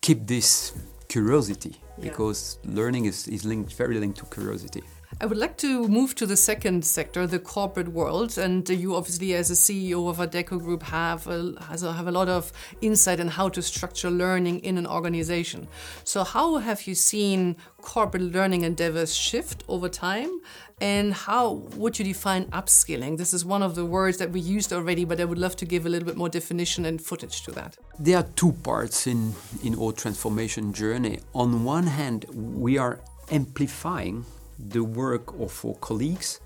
keep 0.00 0.26
this 0.26 0.72
curiosity 1.08 1.76
yeah. 1.98 2.04
because 2.04 2.58
learning 2.64 3.04
is, 3.04 3.28
is 3.28 3.44
linked 3.44 3.72
very 3.74 3.98
linked 3.98 4.18
to 4.18 4.26
curiosity. 4.26 4.82
I 5.22 5.26
would 5.26 5.38
like 5.38 5.56
to 5.58 5.86
move 5.86 6.16
to 6.16 6.26
the 6.26 6.36
second 6.36 6.84
sector, 6.84 7.28
the 7.28 7.38
corporate 7.38 7.86
world. 7.86 8.36
And 8.38 8.68
uh, 8.68 8.72
you, 8.72 8.96
obviously, 8.96 9.34
as 9.34 9.52
a 9.52 9.54
CEO 9.54 10.10
of 10.10 10.16
Adecco 10.16 10.58
Group, 10.58 10.82
have 10.82 11.28
a, 11.28 11.54
have 11.68 12.08
a 12.08 12.10
lot 12.10 12.28
of 12.28 12.52
insight 12.80 13.20
in 13.20 13.28
how 13.28 13.48
to 13.50 13.62
structure 13.62 14.10
learning 14.10 14.58
in 14.64 14.78
an 14.78 14.86
organization. 14.86 15.68
So, 16.02 16.24
how 16.24 16.56
have 16.56 16.88
you 16.88 16.96
seen 16.96 17.54
corporate 17.80 18.24
learning 18.24 18.62
endeavors 18.62 19.14
shift 19.14 19.62
over 19.68 19.88
time? 19.88 20.40
And 20.80 21.14
how 21.14 21.52
would 21.76 22.00
you 22.00 22.04
define 22.04 22.46
upskilling? 22.46 23.16
This 23.16 23.32
is 23.32 23.44
one 23.44 23.62
of 23.62 23.76
the 23.76 23.84
words 23.84 24.18
that 24.18 24.32
we 24.32 24.40
used 24.40 24.72
already, 24.72 25.04
but 25.04 25.20
I 25.20 25.24
would 25.24 25.38
love 25.38 25.54
to 25.58 25.64
give 25.64 25.86
a 25.86 25.88
little 25.88 26.06
bit 26.06 26.16
more 26.16 26.30
definition 26.30 26.84
and 26.84 27.00
footage 27.00 27.42
to 27.42 27.52
that. 27.52 27.76
There 27.96 28.16
are 28.16 28.26
two 28.34 28.50
parts 28.64 29.06
in, 29.06 29.34
in 29.62 29.78
our 29.78 29.92
transformation 29.92 30.72
journey. 30.72 31.20
On 31.32 31.62
one 31.62 31.86
hand, 31.86 32.24
we 32.34 32.76
are 32.76 32.98
amplifying 33.30 34.24
the 34.68 34.84
work 34.84 35.32
of 35.40 35.64
our 35.64 35.74
colleagues 35.74 36.40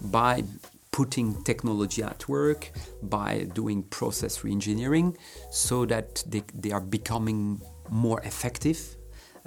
by 0.00 0.44
putting 0.90 1.42
technology 1.44 2.02
at 2.02 2.26
work, 2.28 2.70
by 3.02 3.46
doing 3.52 3.82
process 3.82 4.38
reengineering, 4.38 5.14
so 5.50 5.84
that 5.84 6.24
they, 6.26 6.42
they 6.54 6.72
are 6.72 6.80
becoming 6.80 7.60
more 7.90 8.20
effective, 8.22 8.96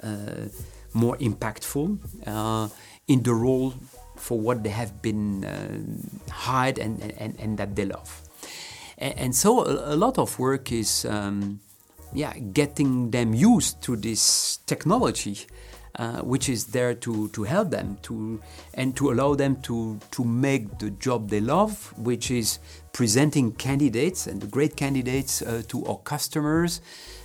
uh, 0.02 0.46
more 0.92 1.16
impactful 1.18 1.98
uh, 2.26 2.68
in 3.08 3.22
the 3.22 3.34
role 3.34 3.74
for 4.16 4.38
what 4.38 4.62
they 4.62 4.70
have 4.70 5.02
been 5.02 5.44
uh, 5.44 6.32
hired 6.32 6.78
and, 6.78 7.02
and, 7.18 7.34
and 7.40 7.58
that 7.58 7.74
they 7.74 7.84
love. 7.84 8.22
And, 8.98 9.34
so 9.34 9.64
a, 9.64 9.94
a, 9.94 9.96
lot 9.96 10.18
of 10.18 10.38
work 10.38 10.70
is 10.70 11.06
um, 11.06 11.60
yeah, 12.12 12.34
getting 12.38 13.10
them 13.10 13.32
used 13.32 13.80
to 13.82 13.96
this 13.96 14.58
technology 14.66 15.46
uh, 15.96 16.20
which 16.20 16.48
is 16.48 16.66
there 16.66 16.94
to, 16.94 17.28
to 17.28 17.44
help 17.44 17.70
them 17.70 17.98
to 18.02 18.40
and 18.74 18.96
to 18.96 19.10
allow 19.10 19.34
them 19.34 19.56
to, 19.62 19.98
to 20.10 20.24
make 20.24 20.78
the 20.78 20.90
job 20.90 21.28
they 21.28 21.40
love, 21.40 21.92
which 21.98 22.30
is 22.30 22.58
presenting 22.92 23.52
candidates 23.52 24.26
and 24.26 24.50
great 24.50 24.76
candidates 24.76 25.42
uh, 25.42 25.62
to 25.68 25.84
our 25.86 25.98
customers. 25.98 26.80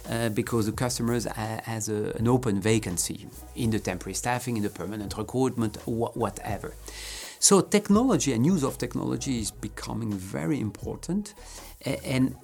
Uh, 0.07 0.29
because 0.29 0.67
the 0.67 0.71
customers 0.71 1.25
has 1.25 1.89
a, 1.89 2.13
an 2.19 2.27
open 2.27 2.61
vacancy 2.61 3.25
in 3.55 3.71
the 3.71 3.79
temporary 3.79 4.13
staffing, 4.13 4.55
in 4.55 4.61
the 4.61 4.69
permanent 4.69 5.17
recruitment, 5.17 5.77
wh- 5.77 6.15
whatever. 6.15 6.75
So 7.39 7.61
technology 7.61 8.31
and 8.31 8.45
use 8.45 8.63
of 8.63 8.77
technology 8.77 9.39
is 9.39 9.49
becoming 9.49 10.13
very 10.13 10.59
important, 10.59 11.33
and 11.83 12.35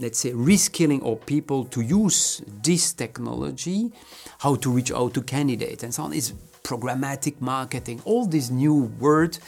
let's 0.00 0.18
say, 0.18 0.32
reskilling 0.32 1.04
our 1.06 1.16
people 1.16 1.64
to 1.66 1.80
use 1.80 2.42
this 2.62 2.92
technology, 2.92 3.92
how 4.38 4.56
to 4.56 4.70
reach 4.70 4.92
out 4.92 5.14
to 5.14 5.22
candidates 5.22 5.82
and 5.82 5.94
so 5.94 6.04
on, 6.04 6.12
is 6.12 6.32
programmatic 6.62 7.40
marketing. 7.40 8.00
All 8.04 8.26
these 8.26 8.50
new 8.50 8.74
words 8.98 9.40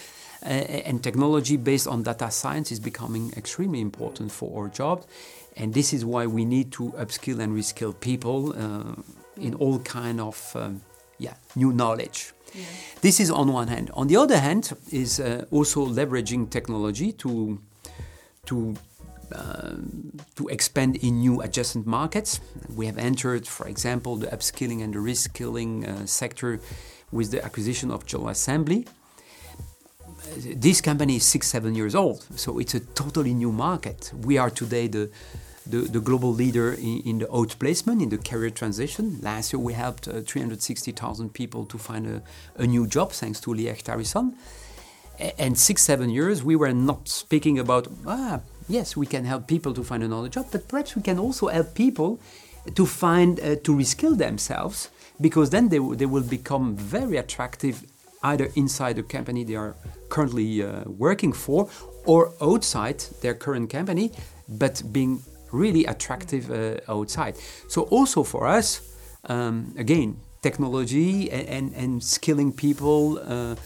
uh, 0.44 0.48
and 0.48 1.02
technology 1.02 1.56
based 1.56 1.86
on 1.86 2.02
data 2.02 2.30
science 2.30 2.72
is 2.72 2.80
becoming 2.80 3.32
extremely 3.36 3.80
important 3.80 4.32
for 4.32 4.62
our 4.62 4.68
job. 4.68 5.04
And 5.56 5.74
this 5.74 5.92
is 5.92 6.04
why 6.04 6.26
we 6.26 6.44
need 6.44 6.72
to 6.72 6.92
upskill 6.92 7.40
and 7.40 7.56
reskill 7.56 7.98
people 7.98 8.54
uh, 8.56 8.94
in 9.36 9.54
all 9.54 9.78
kind 9.80 10.20
of 10.20 10.52
um, 10.56 10.82
yeah, 11.18 11.34
new 11.54 11.72
knowledge. 11.72 12.32
Yeah. 12.54 12.64
This 13.00 13.20
is 13.20 13.30
on 13.30 13.52
one 13.52 13.68
hand. 13.68 13.90
On 13.94 14.06
the 14.08 14.16
other 14.16 14.38
hand, 14.38 14.72
is 14.90 15.20
uh, 15.20 15.44
also 15.50 15.86
leveraging 15.86 16.50
technology 16.50 17.12
to 17.12 17.58
to 18.46 18.74
to 20.36 20.48
expand 20.48 20.96
in 20.96 21.20
new 21.20 21.40
adjacent 21.40 21.86
markets. 21.86 22.40
We 22.74 22.86
have 22.86 22.98
entered, 22.98 23.46
for 23.46 23.68
example, 23.68 24.16
the 24.16 24.28
upskilling 24.28 24.82
and 24.82 24.94
the 24.94 24.98
reskilling 24.98 25.88
uh, 25.88 26.06
sector 26.06 26.60
with 27.10 27.30
the 27.30 27.44
acquisition 27.44 27.90
of 27.90 28.06
General 28.06 28.30
Assembly. 28.30 28.86
This 30.36 30.80
company 30.80 31.16
is 31.16 31.24
six, 31.24 31.48
seven 31.48 31.74
years 31.74 31.94
old, 31.94 32.24
so 32.36 32.58
it's 32.58 32.74
a 32.74 32.80
totally 32.80 33.34
new 33.34 33.52
market. 33.52 34.12
We 34.24 34.38
are 34.38 34.50
today 34.50 34.86
the 34.86 35.10
the, 35.66 35.78
the 35.78 36.00
global 36.00 36.32
leader 36.32 36.72
in, 36.72 37.02
in, 37.04 37.18
the 37.18 37.26
outplacement, 37.26 38.02
in 38.02 38.08
the 38.08 38.18
career 38.18 38.50
transition. 38.50 39.18
Last 39.20 39.52
year, 39.52 39.60
we 39.60 39.74
helped 39.74 40.08
uh, 40.08 40.20
360,000 40.20 41.32
people 41.32 41.66
to 41.66 41.78
find 41.78 42.06
a, 42.06 42.22
a, 42.56 42.66
new 42.66 42.86
job 42.86 43.12
thanks 43.12 43.40
to 43.42 43.54
Lee 43.54 43.66
Hecht 43.66 43.86
Harrison. 43.86 44.34
And 45.38 45.56
six, 45.56 45.82
seven 45.82 46.10
years, 46.10 46.42
we 46.42 46.56
were 46.56 46.72
not 46.72 47.08
speaking 47.08 47.58
about 47.58 47.86
ah, 48.06 48.40
yes, 48.68 48.96
we 48.96 49.06
can 49.06 49.24
help 49.24 49.46
people 49.46 49.72
to 49.74 49.82
find 49.82 50.02
another 50.02 50.28
job, 50.28 50.46
but 50.50 50.68
perhaps 50.68 50.96
we 50.96 51.02
can 51.02 51.18
also 51.18 51.48
help 51.48 51.74
people 51.74 52.20
to 52.74 52.86
find, 52.86 53.40
uh, 53.40 53.56
to 53.56 53.74
reskill 53.74 54.16
themselves, 54.16 54.88
because 55.20 55.50
then 55.50 55.68
they, 55.68 55.78
they 55.78 56.06
will 56.06 56.22
become 56.22 56.76
very 56.76 57.16
attractive 57.16 57.84
either 58.22 58.50
inside 58.54 58.96
the 58.96 59.02
company 59.02 59.44
they 59.44 59.56
are 59.56 59.74
currently 60.08 60.62
uh, 60.62 60.84
working 60.86 61.32
for 61.32 61.68
or 62.06 62.32
outside 62.40 63.00
their 63.20 63.34
current 63.34 63.70
company, 63.70 64.12
but 64.48 64.82
being 64.92 65.22
really 65.50 65.84
attractive 65.84 66.50
uh, 66.50 66.80
outside. 66.88 67.36
So, 67.68 67.82
also 67.82 68.22
for 68.22 68.46
us, 68.46 68.80
um, 69.24 69.74
again, 69.76 70.16
technology 70.40 71.30
and, 71.30 71.48
and, 71.48 71.74
and 71.74 72.02
skilling 72.02 72.52
people 72.52 73.18
uh, 73.18 73.56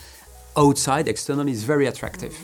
outside 0.56 1.08
externally 1.08 1.52
is 1.52 1.64
very 1.64 1.86
attractive. 1.86 2.34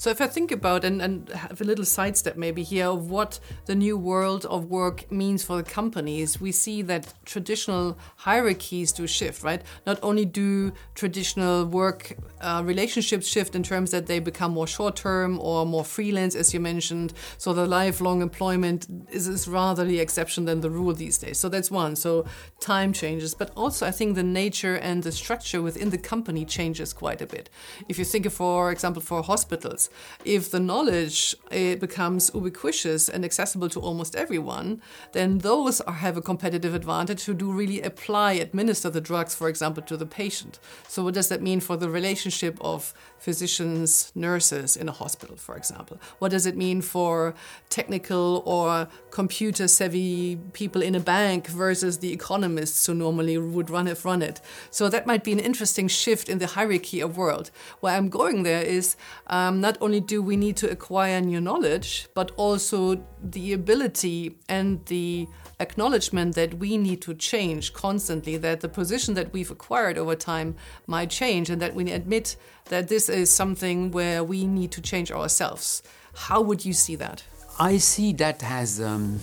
So 0.00 0.08
if 0.08 0.22
I 0.22 0.28
think 0.28 0.50
about 0.50 0.82
and, 0.82 1.02
and 1.02 1.28
have 1.28 1.60
a 1.60 1.64
little 1.64 1.84
sidestep 1.84 2.34
maybe 2.34 2.62
here 2.62 2.86
of 2.86 3.10
what 3.10 3.38
the 3.66 3.74
new 3.74 3.98
world 3.98 4.46
of 4.46 4.64
work 4.64 5.12
means 5.12 5.42
for 5.42 5.58
the 5.58 5.62
companies, 5.62 6.40
we 6.40 6.52
see 6.52 6.80
that 6.80 7.12
traditional 7.26 7.98
hierarchies 8.16 8.92
do 8.92 9.06
shift, 9.06 9.42
right? 9.42 9.60
Not 9.84 9.98
only 10.02 10.24
do 10.24 10.72
traditional 10.94 11.66
work 11.66 12.16
uh, 12.40 12.62
relationships 12.64 13.28
shift 13.28 13.54
in 13.54 13.62
terms 13.62 13.90
that 13.90 14.06
they 14.06 14.20
become 14.20 14.52
more 14.52 14.66
short 14.66 14.96
term 14.96 15.38
or 15.38 15.66
more 15.66 15.84
freelance, 15.84 16.34
as 16.34 16.54
you 16.54 16.60
mentioned. 16.60 17.12
So 17.36 17.52
the 17.52 17.66
lifelong 17.66 18.22
employment 18.22 18.86
is, 19.10 19.28
is 19.28 19.46
rather 19.46 19.84
the 19.84 20.00
exception 20.00 20.46
than 20.46 20.62
the 20.62 20.70
rule 20.70 20.94
these 20.94 21.18
days. 21.18 21.36
So 21.36 21.50
that's 21.50 21.70
one. 21.70 21.94
So 21.94 22.24
time 22.58 22.94
changes, 22.94 23.34
but 23.34 23.50
also 23.54 23.86
I 23.86 23.90
think 23.90 24.14
the 24.14 24.22
nature 24.22 24.76
and 24.76 25.02
the 25.02 25.12
structure 25.12 25.60
within 25.60 25.90
the 25.90 25.98
company 25.98 26.46
changes 26.46 26.94
quite 26.94 27.20
a 27.20 27.26
bit. 27.26 27.50
If 27.86 27.98
you 27.98 28.06
think, 28.06 28.24
of, 28.24 28.32
for 28.32 28.72
example, 28.72 29.02
for 29.02 29.22
hospitals, 29.22 29.89
if 30.24 30.50
the 30.50 30.60
knowledge 30.60 31.34
it 31.50 31.80
becomes 31.80 32.30
ubiquitous 32.34 33.08
and 33.08 33.24
accessible 33.24 33.68
to 33.70 33.80
almost 33.80 34.14
everyone, 34.14 34.82
then 35.12 35.38
those 35.38 35.80
are, 35.82 35.94
have 35.94 36.16
a 36.16 36.22
competitive 36.22 36.74
advantage 36.74 37.24
to 37.24 37.34
do 37.34 37.52
really 37.52 37.80
apply, 37.82 38.32
administer 38.32 38.90
the 38.90 39.00
drugs, 39.00 39.34
for 39.34 39.48
example, 39.48 39.82
to 39.82 39.96
the 39.96 40.06
patient. 40.06 40.58
So, 40.88 41.04
what 41.04 41.14
does 41.14 41.28
that 41.28 41.42
mean 41.42 41.60
for 41.60 41.76
the 41.76 41.88
relationship 41.88 42.58
of 42.60 42.94
physicians, 43.18 44.10
nurses 44.14 44.76
in 44.76 44.88
a 44.88 44.92
hospital, 44.92 45.36
for 45.36 45.56
example? 45.56 45.98
What 46.18 46.30
does 46.30 46.46
it 46.46 46.56
mean 46.56 46.80
for 46.80 47.34
technical 47.68 48.42
or 48.46 48.88
computer 49.10 49.68
savvy 49.68 50.36
people 50.52 50.82
in 50.82 50.94
a 50.94 51.00
bank 51.00 51.46
versus 51.46 51.98
the 51.98 52.12
economists 52.12 52.84
who 52.86 52.94
normally 52.94 53.36
would 53.38 53.70
run 53.70 53.86
have 53.86 54.04
run 54.04 54.22
it? 54.22 54.40
So 54.70 54.88
that 54.88 55.06
might 55.06 55.22
be 55.22 55.32
an 55.32 55.38
interesting 55.38 55.88
shift 55.88 56.28
in 56.28 56.38
the 56.38 56.46
hierarchy 56.46 57.00
of 57.00 57.16
world. 57.16 57.50
Where 57.80 57.94
I'm 57.94 58.08
going 58.08 58.42
there 58.42 58.62
is 58.62 58.96
um, 59.26 59.60
not 59.60 59.76
only 59.80 60.00
do 60.00 60.22
we 60.22 60.36
need 60.36 60.56
to 60.58 60.70
acquire 60.70 61.20
new 61.20 61.40
knowledge, 61.40 62.08
but 62.14 62.30
also 62.36 63.04
the 63.22 63.52
ability 63.52 64.36
and 64.48 64.84
the 64.86 65.26
acknowledgement 65.58 66.34
that 66.34 66.54
we 66.54 66.76
need 66.78 67.02
to 67.02 67.14
change 67.14 67.72
constantly, 67.72 68.36
that 68.38 68.60
the 68.60 68.68
position 68.68 69.14
that 69.14 69.32
we've 69.32 69.50
acquired 69.50 69.98
over 69.98 70.14
time 70.14 70.54
might 70.86 71.10
change, 71.10 71.50
and 71.50 71.60
that 71.60 71.74
we 71.74 71.90
admit 71.90 72.36
that 72.66 72.88
this 72.88 73.08
is 73.08 73.30
something 73.30 73.90
where 73.90 74.22
we 74.24 74.46
need 74.46 74.70
to 74.72 74.80
change 74.80 75.10
ourselves. 75.10 75.82
How 76.14 76.40
would 76.40 76.64
you 76.64 76.72
see 76.72 76.96
that? 76.96 77.24
I 77.58 77.78
see 77.78 78.12
that 78.14 78.42
as 78.42 78.80
um, 78.80 79.20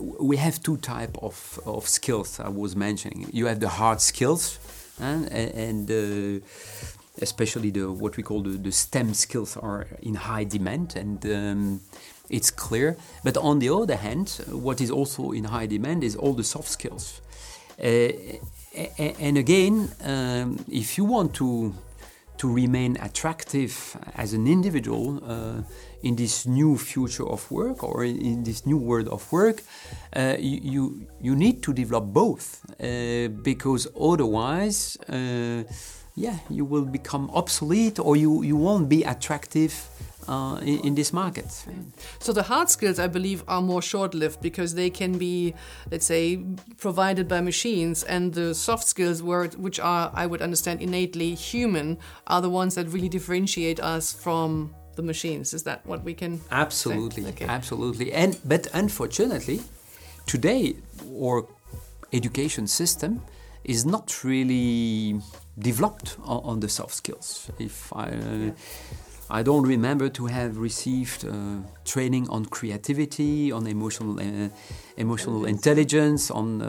we 0.00 0.36
have 0.38 0.62
two 0.62 0.78
type 0.78 1.18
of, 1.22 1.60
of 1.66 1.86
skills 1.86 2.40
I 2.40 2.48
was 2.48 2.74
mentioning. 2.74 3.28
You 3.32 3.46
have 3.46 3.60
the 3.60 3.68
hard 3.68 4.00
skills, 4.00 4.58
and, 5.00 5.30
and 5.30 5.90
uh, 5.90 6.46
especially 7.20 7.70
the 7.70 7.90
what 7.90 8.16
we 8.16 8.22
call 8.22 8.42
the, 8.42 8.50
the 8.50 8.72
STEM 8.72 9.14
skills 9.14 9.56
are 9.56 9.86
in 10.02 10.14
high 10.14 10.44
demand, 10.44 10.96
and 10.96 11.24
um, 11.26 11.80
it's 12.28 12.50
clear. 12.50 12.96
But 13.22 13.36
on 13.36 13.58
the 13.58 13.70
other 13.70 13.96
hand, 13.96 14.40
what 14.50 14.80
is 14.80 14.90
also 14.90 15.32
in 15.32 15.44
high 15.44 15.66
demand 15.66 16.04
is 16.04 16.16
all 16.16 16.34
the 16.34 16.44
soft 16.44 16.68
skills. 16.68 17.20
Uh, 17.82 18.08
and 18.98 19.38
again, 19.38 19.90
um, 20.02 20.64
if 20.68 20.98
you 20.98 21.04
want 21.04 21.34
to 21.34 21.74
to 22.36 22.52
remain 22.52 22.96
attractive 23.00 23.96
as 24.16 24.32
an 24.32 24.46
individual 24.46 25.22
uh, 25.24 25.62
in 26.02 26.16
this 26.16 26.46
new 26.46 26.76
future 26.76 27.26
of 27.26 27.48
work 27.50 27.84
or 27.84 28.04
in 28.04 28.42
this 28.42 28.66
new 28.66 28.76
world 28.76 29.08
of 29.08 29.30
work, 29.32 29.62
uh, 30.16 30.36
you 30.38 31.06
you 31.20 31.36
need 31.36 31.62
to 31.62 31.72
develop 31.72 32.04
both 32.12 32.60
uh, 32.80 33.28
because 33.42 33.86
otherwise, 33.98 34.98
uh, 35.08 35.62
yeah, 36.16 36.38
you 36.48 36.64
will 36.64 36.84
become 36.84 37.30
obsolete 37.34 37.98
or 37.98 38.16
you 38.16 38.42
you 38.42 38.56
won't 38.56 38.88
be 38.88 39.02
attractive 39.02 39.88
uh, 40.28 40.58
in, 40.62 40.78
in, 40.80 40.94
this 40.94 41.12
market. 41.12 41.46
So 42.18 42.32
the 42.32 42.44
hard 42.44 42.70
skills, 42.70 42.98
I 42.98 43.08
believe, 43.08 43.42
are 43.48 43.60
more 43.60 43.82
short-lived 43.82 44.40
because 44.40 44.74
they 44.74 44.90
can 44.90 45.18
be, 45.18 45.54
let's 45.90 46.06
say, 46.06 46.42
provided 46.78 47.28
by 47.28 47.40
machines, 47.40 48.04
and 48.04 48.32
the 48.32 48.54
soft 48.54 48.84
skills, 48.84 49.22
which 49.22 49.80
are, 49.80 50.10
I 50.14 50.26
would 50.26 50.40
understand, 50.40 50.80
innately 50.80 51.34
human, 51.34 51.98
are 52.26 52.40
the 52.40 52.50
ones 52.50 52.74
that 52.76 52.88
really 52.88 53.08
differentiate 53.08 53.80
us 53.80 54.12
from 54.12 54.74
the 54.96 55.02
machines. 55.02 55.52
Is 55.52 55.64
that 55.64 55.84
what 55.84 56.04
we 56.04 56.14
can? 56.14 56.40
Absolutely, 56.50 57.26
okay. 57.26 57.46
absolutely. 57.46 58.12
And 58.12 58.38
but 58.44 58.68
unfortunately, 58.72 59.60
today 60.26 60.76
our 61.20 61.46
education 62.12 62.66
system 62.66 63.20
is 63.64 63.84
not 63.84 64.24
really 64.24 65.20
developed 65.58 66.16
on, 66.24 66.40
on 66.44 66.60
the 66.60 66.68
soft 66.68 66.94
skills. 66.94 67.50
If 67.58 67.92
I. 67.92 68.10
Yeah 68.10 68.50
I 69.30 69.42
don't 69.42 69.66
remember 69.66 70.08
to 70.10 70.26
have 70.26 70.58
received 70.58 71.24
uh, 71.24 71.56
training 71.84 72.28
on 72.28 72.44
creativity, 72.44 73.50
on 73.50 73.66
emotional 73.66 74.20
uh, 74.20 74.50
emotional 74.96 75.46
intelligence, 75.46 76.30
on 76.30 76.60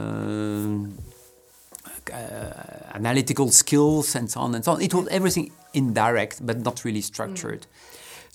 uh, 2.13 2.93
analytical 2.93 3.49
skills, 3.49 4.15
and 4.15 4.31
so 4.31 4.39
on 4.39 4.55
and 4.55 4.63
so 4.63 4.73
on. 4.73 4.81
It 4.81 4.93
was 4.93 5.07
everything 5.09 5.51
indirect, 5.73 6.45
but 6.45 6.59
not 6.59 6.85
really 6.85 7.01
structured. 7.01 7.61
Mm. 7.61 7.67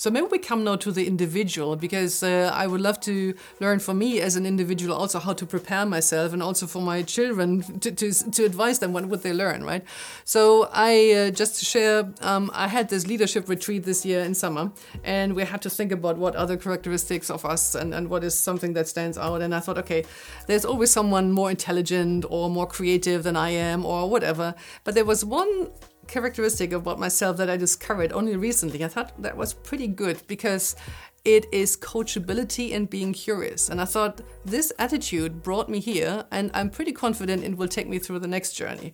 So 0.01 0.11
maybe 0.11 0.29
we 0.31 0.39
come 0.39 0.65
now 0.65 0.77
to 0.77 0.93
the 0.93 1.07
individual 1.07 1.77
because 1.77 2.23
uh, 2.23 2.51
I 2.55 2.67
would 2.67 2.81
love 2.81 3.01
to 3.01 3.35
learn 3.61 3.81
for 3.81 3.93
me 3.93 4.23
as 4.23 4.35
an 4.35 4.47
individual 4.47 4.95
also 4.95 5.19
how 5.19 5.35
to 5.35 5.45
prepare 5.45 5.85
myself 5.85 6.33
and 6.33 6.43
also 6.43 6.67
for 6.67 6.81
my 6.81 7.03
children 7.03 7.61
to, 7.81 7.93
to, 7.93 8.31
to 8.31 8.45
advise 8.47 8.79
them 8.79 8.95
what 8.95 9.05
would 9.11 9.23
they 9.23 9.35
learn, 9.35 9.63
right? 9.63 9.85
So 10.25 10.71
I 10.73 11.13
uh, 11.13 11.31
just 11.33 11.59
to 11.59 11.67
share, 11.67 12.09
um, 12.23 12.51
I 12.55 12.67
had 12.69 12.89
this 12.89 13.07
leadership 13.07 13.47
retreat 13.47 13.85
this 13.85 14.07
year 14.07 14.21
in 14.21 14.35
summer, 14.35 14.73
and 15.05 15.35
we 15.35 15.45
had 15.45 15.61
to 15.61 15.69
think 15.69 15.93
about 15.93 16.17
what 16.17 16.35
other 16.35 16.57
characteristics 16.57 17.29
of 17.29 17.45
us 17.45 17.75
and, 17.75 17.93
and 17.93 18.09
what 18.09 18.25
is 18.25 18.33
something 18.33 18.73
that 18.73 18.89
stands 18.89 19.19
out. 19.19 19.43
And 19.43 19.55
I 19.55 19.61
thought, 19.61 19.77
okay, 19.77 20.07
there's 20.47 20.65
always 20.65 20.91
someone 20.91 21.31
more 21.31 21.51
intelligent 21.51 22.25
or 22.31 22.49
more 22.49 22.67
creative 22.67 23.23
than 23.23 23.37
I 23.37 23.51
am 23.51 23.85
or 23.85 24.09
whatever. 24.09 24.55
But 24.83 24.95
there 24.95 25.05
was 25.05 25.27
one 25.27 25.69
characteristic 26.11 26.73
about 26.73 26.99
myself 26.99 27.37
that 27.39 27.49
I 27.49 27.57
discovered 27.57 28.13
only 28.13 28.37
recently. 28.37 28.85
I 28.85 28.89
thought 28.89 29.13
that 29.23 29.37
was 29.37 29.55
pretty 29.55 29.87
good 29.87 30.21
because 30.27 30.77
it 31.25 31.47
is 31.53 31.77
coachability 31.77 32.75
and 32.75 32.89
being 32.89 33.13
curious. 33.13 33.69
And 33.69 33.81
I 33.81 33.85
thought 33.85 34.23
this 34.45 34.73
attitude 34.79 35.43
brought 35.43 35.69
me 35.69 35.79
here, 35.79 36.25
and 36.31 36.51
I'm 36.55 36.71
pretty 36.71 36.93
confident 36.93 37.45
it 37.45 37.57
will 37.57 37.69
take 37.69 37.89
me 37.89 37.99
through 37.99 38.21
the 38.21 38.29
next 38.29 38.53
journey. 38.53 38.93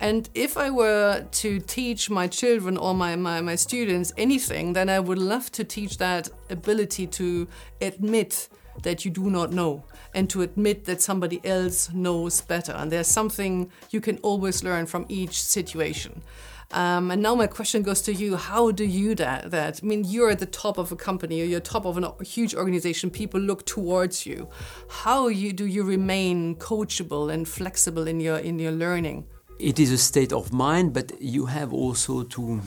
And 0.00 0.28
if 0.34 0.56
I 0.56 0.70
were 0.70 1.24
to 1.30 1.60
teach 1.60 2.10
my 2.10 2.26
children 2.26 2.76
or 2.76 2.94
my, 2.94 3.14
my, 3.16 3.40
my 3.40 3.54
students 3.54 4.12
anything, 4.16 4.72
then 4.72 4.88
I 4.88 4.98
would 4.98 5.18
love 5.18 5.52
to 5.52 5.64
teach 5.64 5.98
that 5.98 6.28
ability 6.50 7.06
to 7.06 7.46
admit 7.80 8.48
that 8.82 9.04
you 9.04 9.10
do 9.10 9.30
not 9.30 9.52
know 9.52 9.84
and 10.14 10.28
to 10.30 10.42
admit 10.42 10.84
that 10.84 11.02
somebody 11.02 11.40
else 11.44 11.92
knows 11.92 12.40
better. 12.40 12.72
And 12.72 12.90
there's 12.90 13.08
something 13.08 13.70
you 13.90 14.00
can 14.00 14.18
always 14.18 14.64
learn 14.64 14.86
from 14.86 15.06
each 15.08 15.42
situation. 15.42 16.22
Um, 16.70 17.10
and 17.10 17.22
now 17.22 17.34
my 17.34 17.46
question 17.46 17.82
goes 17.82 18.02
to 18.02 18.12
you: 18.12 18.36
How 18.36 18.70
do 18.70 18.84
you 18.84 19.14
that? 19.14 19.50
That 19.50 19.80
I 19.82 19.86
mean, 19.86 20.04
you're 20.04 20.30
at 20.30 20.38
the 20.38 20.46
top 20.46 20.76
of 20.76 20.92
a 20.92 20.96
company, 20.96 21.40
or 21.40 21.44
you're 21.44 21.60
top 21.60 21.86
of 21.86 21.96
a 21.96 22.24
huge 22.24 22.54
organization. 22.54 23.10
People 23.10 23.40
look 23.40 23.64
towards 23.64 24.26
you. 24.26 24.48
How 24.88 25.28
you, 25.28 25.52
do 25.54 25.64
you 25.64 25.82
remain 25.82 26.56
coachable 26.56 27.32
and 27.32 27.48
flexible 27.48 28.06
in 28.06 28.20
your 28.20 28.38
in 28.38 28.58
your 28.58 28.72
learning? 28.72 29.26
It 29.58 29.78
is 29.78 29.90
a 29.92 29.98
state 29.98 30.32
of 30.32 30.52
mind, 30.52 30.92
but 30.92 31.12
you 31.20 31.46
have 31.46 31.72
also 31.72 32.24
to. 32.24 32.60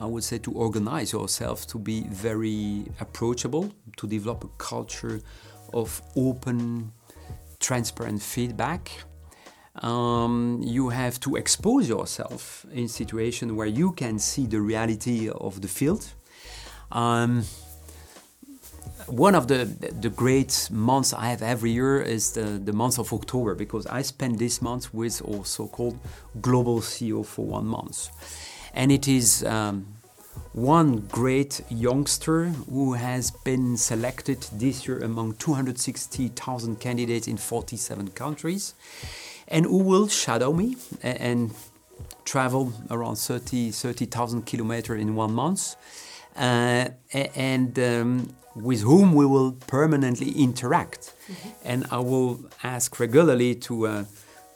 I 0.00 0.06
would 0.06 0.24
say 0.24 0.38
to 0.38 0.52
organize 0.52 1.12
yourself 1.12 1.66
to 1.68 1.78
be 1.78 2.02
very 2.08 2.84
approachable, 2.98 3.72
to 3.98 4.06
develop 4.06 4.42
a 4.44 4.48
culture 4.58 5.20
of 5.72 6.02
open, 6.16 6.92
transparent 7.60 8.20
feedback 8.20 8.90
um, 9.82 10.60
you 10.62 10.90
have 10.90 11.18
to 11.20 11.36
expose 11.36 11.88
yourself 11.88 12.64
in 12.72 12.88
situations 12.88 13.52
where 13.52 13.66
you 13.66 13.92
can 13.92 14.18
see 14.18 14.46
the 14.46 14.60
reality 14.60 15.28
of 15.28 15.60
the 15.60 15.68
field. 15.68 16.12
Um, 16.92 17.44
one 19.06 19.34
of 19.34 19.48
the 19.48 19.64
the 20.00 20.08
great 20.08 20.68
months 20.70 21.12
I 21.12 21.26
have 21.26 21.42
every 21.42 21.72
year 21.72 22.00
is 22.00 22.32
the, 22.32 22.58
the 22.64 22.72
month 22.72 22.98
of 22.98 23.12
October 23.12 23.54
because 23.54 23.86
I 23.86 24.02
spend 24.02 24.38
this 24.38 24.62
month 24.62 24.94
with 24.94 25.20
our 25.28 25.44
so-called 25.44 25.98
global 26.40 26.80
CEO 26.80 27.26
for 27.26 27.44
one 27.44 27.66
month, 27.66 28.08
and 28.72 28.90
it 28.90 29.06
is 29.06 29.44
um, 29.44 29.86
one 30.52 31.00
great 31.10 31.60
youngster 31.68 32.46
who 32.70 32.94
has 32.94 33.30
been 33.30 33.76
selected 33.76 34.40
this 34.52 34.86
year 34.86 35.00
among 35.00 35.34
260,000 35.34 36.80
candidates 36.80 37.28
in 37.28 37.36
47 37.36 38.10
countries 38.10 38.74
and 39.48 39.66
who 39.66 39.78
will 39.78 40.08
shadow 40.08 40.52
me 40.52 40.76
and, 41.02 41.20
and 41.20 41.54
travel 42.24 42.72
around 42.90 43.16
30 43.16 43.70
30,000 43.70 44.42
kilometers 44.46 45.00
in 45.00 45.14
one 45.14 45.32
month 45.32 45.76
uh, 46.36 46.88
and 47.12 47.78
um, 47.78 48.34
with 48.56 48.82
whom 48.82 49.14
we 49.14 49.26
will 49.26 49.52
permanently 49.52 50.30
interact 50.32 51.12
mm-hmm. 51.26 51.48
and 51.64 51.86
I 51.90 51.98
will 51.98 52.40
ask 52.62 52.98
regularly 52.98 53.54
to 53.56 53.86
uh, 53.86 54.04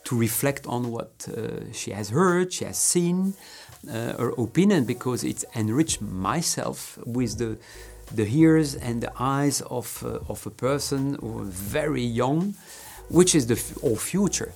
to 0.05 0.19
reflect 0.19 0.67
on 0.67 0.91
what 0.91 1.29
uh, 1.29 1.73
she 1.73 1.91
has 1.91 2.11
heard 2.11 2.53
she 2.53 2.65
has 2.65 2.79
seen 2.79 3.35
uh, 3.89 4.17
her 4.17 4.31
opinion 4.39 4.85
because 4.85 5.23
it's 5.23 5.45
enriched 5.55 6.01
myself 6.01 6.99
with 7.05 7.39
the 7.39 7.59
the 8.15 8.27
ears 8.27 8.75
and 8.75 9.03
the 9.03 9.13
eyes 9.19 9.61
of, 9.63 10.03
uh, 10.05 10.19
of 10.29 10.47
a 10.47 10.51
person 10.51 11.15
who 11.21 11.45
very 11.45 12.03
young 12.03 12.55
which 13.09 13.35
is 13.35 13.47
the 13.47 13.55
f- 13.55 13.85
our 13.85 13.97
future 13.97 14.53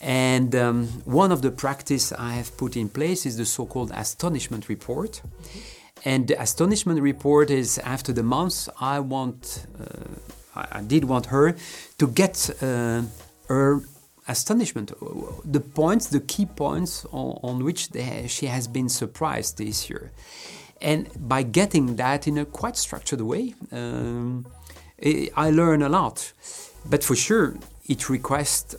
and 0.00 0.54
um, 0.54 0.86
one 1.04 1.32
of 1.32 1.42
the 1.42 1.50
practice 1.50 2.12
I 2.12 2.34
have 2.34 2.56
put 2.56 2.76
in 2.76 2.88
place 2.88 3.26
is 3.26 3.36
the 3.36 3.46
so-called 3.46 3.90
astonishment 3.94 4.68
report. 4.68 5.20
Mm-hmm. 5.22 5.58
And 6.04 6.28
the 6.28 6.40
astonishment 6.40 7.00
report 7.00 7.50
is 7.50 7.78
after 7.78 8.12
the 8.12 8.22
month 8.22 8.68
I 8.80 9.00
want, 9.00 9.66
uh, 9.80 10.64
I, 10.70 10.82
did 10.82 11.04
want 11.04 11.26
her 11.26 11.56
to 11.98 12.06
get 12.06 12.50
uh, 12.62 13.02
her 13.48 13.82
astonishment, 14.28 14.92
the 15.44 15.60
points, 15.60 16.06
the 16.06 16.20
key 16.20 16.46
points 16.46 17.06
on, 17.06 17.40
on 17.42 17.64
which 17.64 17.88
they, 17.88 18.26
she 18.28 18.46
has 18.46 18.68
been 18.68 18.88
surprised 18.88 19.58
this 19.58 19.88
year. 19.90 20.12
And 20.80 21.08
by 21.16 21.42
getting 21.42 21.96
that 21.96 22.28
in 22.28 22.36
a 22.38 22.44
quite 22.44 22.76
structured 22.76 23.22
way, 23.22 23.54
um, 23.72 24.46
I 25.02 25.30
I 25.34 25.50
learn 25.50 25.82
a 25.82 25.88
lot. 25.88 26.32
But 26.88 27.02
for 27.02 27.16
sure, 27.16 27.56
it 27.88 28.08
requests 28.08 28.76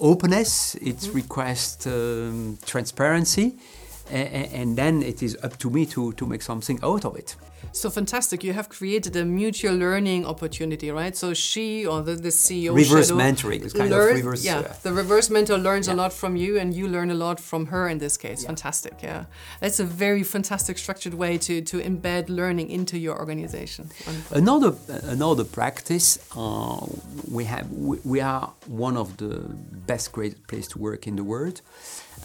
openness, 0.00 0.74
it 0.76 1.08
requests 1.12 1.86
um, 1.86 2.58
transparency, 2.66 3.54
and, 4.10 4.76
then 4.76 5.02
it 5.02 5.22
is 5.22 5.36
up 5.42 5.56
to 5.58 5.70
me 5.70 5.86
to, 5.86 6.12
to 6.12 6.26
make 6.26 6.42
something 6.42 6.78
out 6.82 7.04
of 7.04 7.16
it. 7.16 7.36
So 7.72 7.90
fantastic! 7.90 8.44
You 8.44 8.52
have 8.52 8.68
created 8.68 9.16
a 9.16 9.24
mutual 9.24 9.74
learning 9.74 10.26
opportunity, 10.26 10.90
right? 10.90 11.16
So 11.16 11.34
she 11.34 11.86
or 11.86 12.02
the, 12.02 12.14
the 12.14 12.28
CEO 12.28 12.74
Reverse 12.74 13.08
shadow 13.08 13.20
mentoring, 13.20 13.64
it's 13.64 13.72
kind 13.72 13.92
of 13.92 13.98
reverse, 13.98 14.44
Yeah, 14.44 14.58
uh, 14.58 14.74
the 14.82 14.92
reverse 14.92 15.30
mentor 15.30 15.58
learns 15.58 15.88
a 15.88 15.94
lot 15.94 16.12
from 16.12 16.36
you, 16.36 16.58
and 16.58 16.74
you 16.74 16.86
learn 16.86 17.10
a 17.10 17.14
lot 17.14 17.40
from 17.40 17.66
her. 17.66 17.88
In 17.88 17.98
this 17.98 18.16
case, 18.16 18.44
fantastic. 18.44 19.02
Yeah, 19.02 19.24
that's 19.60 19.80
a 19.80 19.84
very 19.84 20.22
fantastic 20.22 20.78
structured 20.78 21.14
way 21.14 21.38
to 21.38 21.62
to 21.62 21.80
embed 21.80 22.28
learning 22.28 22.70
into 22.70 22.98
your 22.98 23.18
organization. 23.18 23.88
Wonderful. 24.06 24.36
Another 24.36 24.74
another 25.04 25.44
practice 25.44 26.18
uh, 26.36 26.86
we 27.30 27.44
have 27.44 27.70
we, 27.72 27.98
we 28.04 28.20
are 28.20 28.52
one 28.66 28.96
of 28.96 29.16
the 29.16 29.40
best 29.86 30.12
great 30.12 30.46
place 30.46 30.68
to 30.68 30.78
work 30.78 31.06
in 31.06 31.16
the 31.16 31.24
world, 31.24 31.60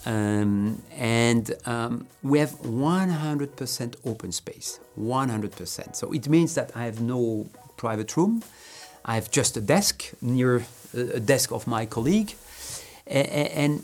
um, 0.09 0.81
and 0.97 1.51
um, 1.65 2.07
we 2.23 2.39
have 2.39 2.51
100% 2.61 3.95
open 4.05 4.31
space, 4.31 4.79
100%. 4.99 5.95
So 5.95 6.11
it 6.11 6.27
means 6.27 6.55
that 6.55 6.71
I 6.75 6.85
have 6.85 6.99
no 6.99 7.47
private 7.77 8.17
room. 8.17 8.41
I 9.05 9.15
have 9.15 9.29
just 9.29 9.55
a 9.55 9.61
desk 9.61 10.11
near 10.21 10.65
uh, 10.97 11.19
a 11.19 11.19
desk 11.19 11.51
of 11.51 11.67
my 11.67 11.85
colleague, 11.85 12.33
and 13.05 13.83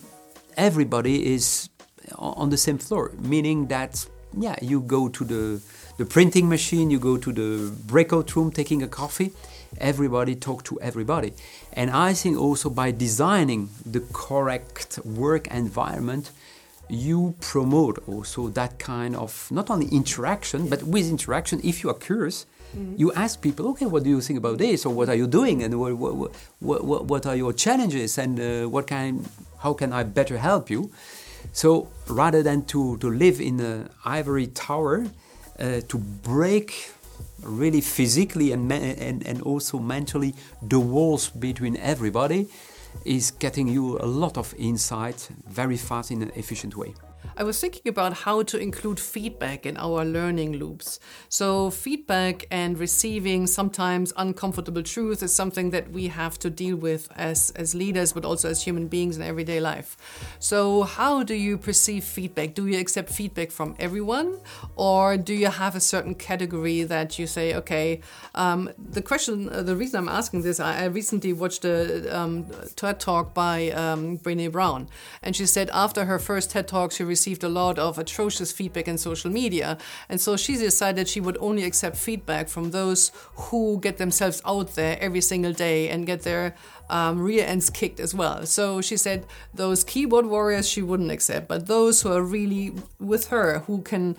everybody 0.57 1.33
is 1.33 1.69
on 2.17 2.49
the 2.49 2.57
same 2.57 2.79
floor, 2.79 3.11
meaning 3.19 3.67
that 3.67 4.05
yeah, 4.38 4.55
you 4.61 4.81
go 4.81 5.07
to 5.09 5.23
the 5.23 5.61
the 5.97 6.05
printing 6.05 6.49
machine, 6.49 6.89
you 6.89 6.99
go 6.99 7.17
to 7.17 7.31
the 7.31 7.71
breakout 7.85 8.35
room, 8.35 8.51
taking 8.51 8.83
a 8.83 8.88
coffee. 8.88 9.31
Everybody 9.77 10.35
talk 10.35 10.63
to 10.65 10.79
everybody, 10.81 11.33
and 11.73 11.91
I 11.91 12.13
think 12.13 12.38
also 12.38 12.69
by 12.69 12.91
designing 12.91 13.69
the 13.85 14.01
correct 14.13 14.99
work 15.03 15.47
environment, 15.47 16.31
you 16.89 17.35
promote 17.41 18.03
also 18.07 18.49
that 18.49 18.79
kind 18.79 19.15
of 19.15 19.49
not 19.51 19.69
only 19.69 19.88
interaction, 19.88 20.69
but 20.69 20.83
with 20.83 21.09
interaction, 21.09 21.59
if 21.63 21.83
you 21.83 21.89
are 21.89 21.99
curious, 21.99 22.45
you 22.97 23.13
ask 23.13 23.41
people, 23.41 23.69
okay, 23.69 23.85
what 23.85 24.03
do 24.03 24.09
you 24.09 24.21
think 24.21 24.38
about 24.38 24.57
this, 24.57 24.85
or 24.85 24.93
what 24.93 25.07
are 25.07 25.15
you 25.15 25.27
doing, 25.27 25.63
and 25.63 25.79
what 25.79 25.95
what, 25.95 26.31
what, 26.59 27.05
what, 27.05 27.25
are 27.25 27.35
your 27.35 27.53
challenges, 27.53 28.17
and 28.17 28.39
uh, 28.39 28.67
what 28.69 28.88
kind, 28.88 29.27
how 29.59 29.73
can 29.73 29.93
I 29.93 30.03
better 30.03 30.38
help 30.38 30.69
you? 30.69 30.91
So 31.53 31.88
rather 32.07 32.43
than 32.43 32.65
to, 32.65 32.97
to 32.97 33.09
live 33.09 33.39
in 33.39 33.59
an 33.59 33.89
ivory 34.03 34.47
tower, 34.47 35.05
uh, 35.57 35.81
to 35.88 35.97
break 35.97 36.91
really 37.45 37.81
physically 37.81 38.51
and, 38.51 38.71
and, 38.71 39.25
and 39.25 39.41
also 39.41 39.79
mentally 39.79 40.34
the 40.62 40.79
walls 40.79 41.29
between 41.29 41.77
everybody 41.77 42.47
is 43.05 43.31
getting 43.31 43.67
you 43.67 43.97
a 43.99 44.05
lot 44.05 44.38
of 44.38 44.53
insight 44.58 45.29
very 45.47 45.77
fast 45.77 46.12
in 46.12 46.21
an 46.21 46.31
efficient 46.36 46.75
way. 46.75 46.93
I 47.38 47.43
was 47.43 47.59
thinking 47.59 47.89
about 47.89 48.13
how 48.13 48.43
to 48.43 48.57
include 48.57 48.99
feedback 48.99 49.65
in 49.65 49.77
our 49.77 50.05
learning 50.05 50.53
loops. 50.53 50.99
So, 51.29 51.69
feedback 51.69 52.45
and 52.49 52.77
receiving 52.77 53.47
sometimes 53.47 54.13
uncomfortable 54.17 54.83
truth 54.83 55.21
is 55.23 55.33
something 55.33 55.71
that 55.71 55.91
we 55.91 56.07
have 56.07 56.39
to 56.39 56.49
deal 56.49 56.75
with 56.75 57.09
as, 57.15 57.51
as 57.51 57.75
leaders, 57.75 58.13
but 58.13 58.25
also 58.25 58.49
as 58.49 58.63
human 58.63 58.88
beings 58.88 59.17
in 59.17 59.23
everyday 59.23 59.59
life. 59.59 59.97
So, 60.39 60.83
how 60.83 61.23
do 61.23 61.33
you 61.33 61.57
perceive 61.57 62.03
feedback? 62.03 62.53
Do 62.53 62.67
you 62.67 62.79
accept 62.79 63.09
feedback 63.09 63.51
from 63.51 63.75
everyone, 63.79 64.39
or 64.75 65.17
do 65.17 65.33
you 65.33 65.47
have 65.47 65.75
a 65.75 65.79
certain 65.79 66.15
category 66.15 66.83
that 66.83 67.19
you 67.19 67.27
say, 67.27 67.53
okay, 67.55 68.01
um, 68.35 68.69
the 68.77 69.01
question, 69.01 69.49
uh, 69.49 69.61
the 69.61 69.75
reason 69.75 69.99
I'm 69.99 70.09
asking 70.09 70.41
this, 70.43 70.59
I, 70.59 70.83
I 70.83 70.85
recently 70.85 71.33
watched 71.33 71.65
a 71.65 72.17
um, 72.17 72.45
TED 72.75 72.99
talk 72.99 73.33
by 73.33 73.71
um, 73.71 74.17
Brene 74.19 74.51
Brown, 74.51 74.88
and 75.21 75.35
she 75.35 75.45
said 75.45 75.69
after 75.73 76.05
her 76.05 76.19
first 76.19 76.51
TED 76.51 76.67
talk, 76.67 76.91
she 76.91 77.03
received 77.15 77.43
a 77.43 77.54
lot 77.62 77.75
of 77.80 77.91
atrocious 77.97 78.51
feedback 78.58 78.88
in 78.88 78.97
social 78.97 79.32
media. 79.41 79.69
And 80.10 80.19
so 80.25 80.38
she 80.43 80.54
decided 80.69 81.08
she 81.08 81.21
would 81.25 81.38
only 81.47 81.63
accept 81.69 81.95
feedback 82.08 82.45
from 82.49 82.65
those 82.71 83.01
who 83.45 83.62
get 83.86 83.95
themselves 83.97 84.41
out 84.54 84.69
there 84.80 84.97
every 85.06 85.21
single 85.21 85.54
day 85.67 85.80
and 85.91 86.06
get 86.12 86.19
their 86.30 86.45
um, 86.89 87.13
rear 87.28 87.45
ends 87.54 87.69
kicked 87.69 87.99
as 87.99 88.13
well. 88.13 88.45
So 88.45 88.82
she 88.82 88.97
said 88.97 89.19
those 89.54 89.84
keyboard 89.91 90.25
warriors 90.25 90.67
she 90.67 90.82
wouldn't 90.89 91.12
accept, 91.17 91.47
but 91.47 91.67
those 91.67 92.01
who 92.01 92.10
are 92.12 92.25
really 92.38 92.73
with 92.99 93.23
her, 93.28 93.47
who 93.67 93.82
can 93.82 94.15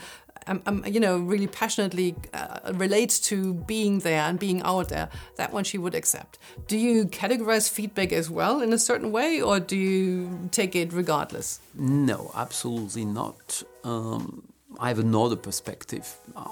um, 0.47 0.63
um, 0.67 0.85
you 0.87 1.01
know, 1.01 1.19
really 1.19 1.47
passionately 1.47 2.15
uh, 2.35 2.73
relates 2.75 3.19
to 3.29 3.55
being 3.55 4.01
there 4.01 4.23
and 4.23 4.39
being 4.39 4.63
out 4.63 4.89
there, 4.89 5.09
that 5.37 5.53
one 5.53 5.65
she 5.65 5.79
would 5.79 5.95
accept. 5.95 6.39
Do 6.69 6.77
you 6.79 7.07
categorize 7.07 7.69
feedback 7.71 8.13
as 8.13 8.31
well 8.31 8.61
in 8.63 8.73
a 8.73 8.79
certain 8.79 9.11
way, 9.13 9.41
or 9.43 9.61
do 9.61 9.77
you 9.77 10.49
take 10.51 10.75
it 10.77 10.93
regardless? 10.93 11.61
No, 11.75 12.31
absolutely 12.35 13.05
not. 13.05 13.63
Um, 13.85 14.43
I 14.79 14.89
have 14.89 14.99
another 14.99 15.37
perspective. 15.37 16.07
Uh, 16.37 16.49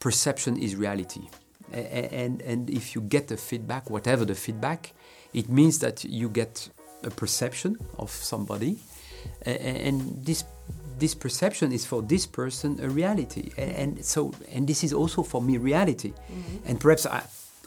perception 0.00 0.56
is 0.56 0.76
reality. 0.76 1.28
A- 1.72 1.78
a- 1.78 2.10
And, 2.24 2.42
and 2.42 2.70
if 2.70 2.94
you 2.94 3.00
get 3.00 3.28
the 3.28 3.36
feedback, 3.36 3.90
whatever 3.90 4.24
the 4.24 4.34
feedback, 4.34 4.92
it 5.32 5.48
means 5.48 5.78
that 5.78 6.04
you 6.04 6.28
get 6.28 6.68
a 7.02 7.10
perception 7.10 7.76
of 7.98 8.10
somebody. 8.10 8.76
And 9.46 10.24
this, 10.24 10.44
this 10.98 11.14
perception 11.14 11.72
is 11.72 11.84
for 11.86 12.02
this 12.02 12.26
person 12.26 12.78
a 12.82 12.88
reality. 12.88 13.50
A- 13.58 13.80
And 13.82 14.04
so, 14.04 14.32
and 14.52 14.66
this 14.66 14.82
is 14.84 14.92
also 14.92 15.22
for 15.22 15.42
me 15.42 15.58
reality. 15.58 16.12
And 16.66 16.78
perhaps 16.80 17.06
I, 17.06 17.22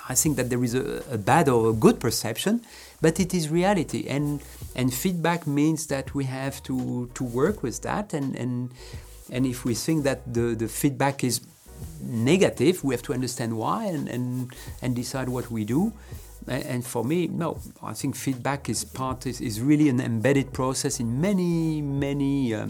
I 0.10 0.16
think 0.16 0.36
that 0.38 0.50
there 0.50 0.64
is 0.64 0.74
a, 0.76 1.04
a 1.12 1.18
bad 1.18 1.50
or 1.50 1.70
a 1.70 1.74
good 1.74 2.00
perception, 2.00 2.62
but 3.02 3.20
it 3.20 3.34
is 3.34 3.50
reality. 3.50 4.08
And 4.10 4.42
and 4.76 4.94
feedback 4.94 5.46
means 5.48 5.88
that 5.88 6.14
we 6.16 6.26
have 6.26 6.62
to, 6.64 7.10
to 7.14 7.24
work 7.24 7.64
with 7.64 7.82
that. 7.82 8.14
And, 8.14 8.36
and 8.36 8.72
and 9.32 9.46
if 9.46 9.66
we 9.66 9.74
think 9.76 10.04
that 10.04 10.20
the, 10.34 10.56
the 10.56 10.68
feedback 10.68 11.24
is 11.24 11.42
negative, 12.02 12.84
we 12.84 12.94
have 12.94 13.04
to 13.04 13.14
understand 13.14 13.58
why 13.58 13.86
and, 13.86 14.08
and, 14.08 14.54
and 14.82 14.96
decide 14.96 15.28
what 15.30 15.52
we 15.52 15.66
do. 15.66 15.92
And 16.48 16.86
for 16.86 17.04
me, 17.04 17.28
no, 17.28 17.60
I 17.84 17.94
think 17.94 18.16
feedback 18.16 18.70
is 18.70 18.86
part 18.86 19.26
is, 19.26 19.42
is 19.42 19.60
really 19.60 19.90
an 19.90 20.00
embedded 20.00 20.54
process 20.54 21.00
in 21.02 21.20
many 21.20 21.82
many 21.82 22.54
uh, 22.54 22.68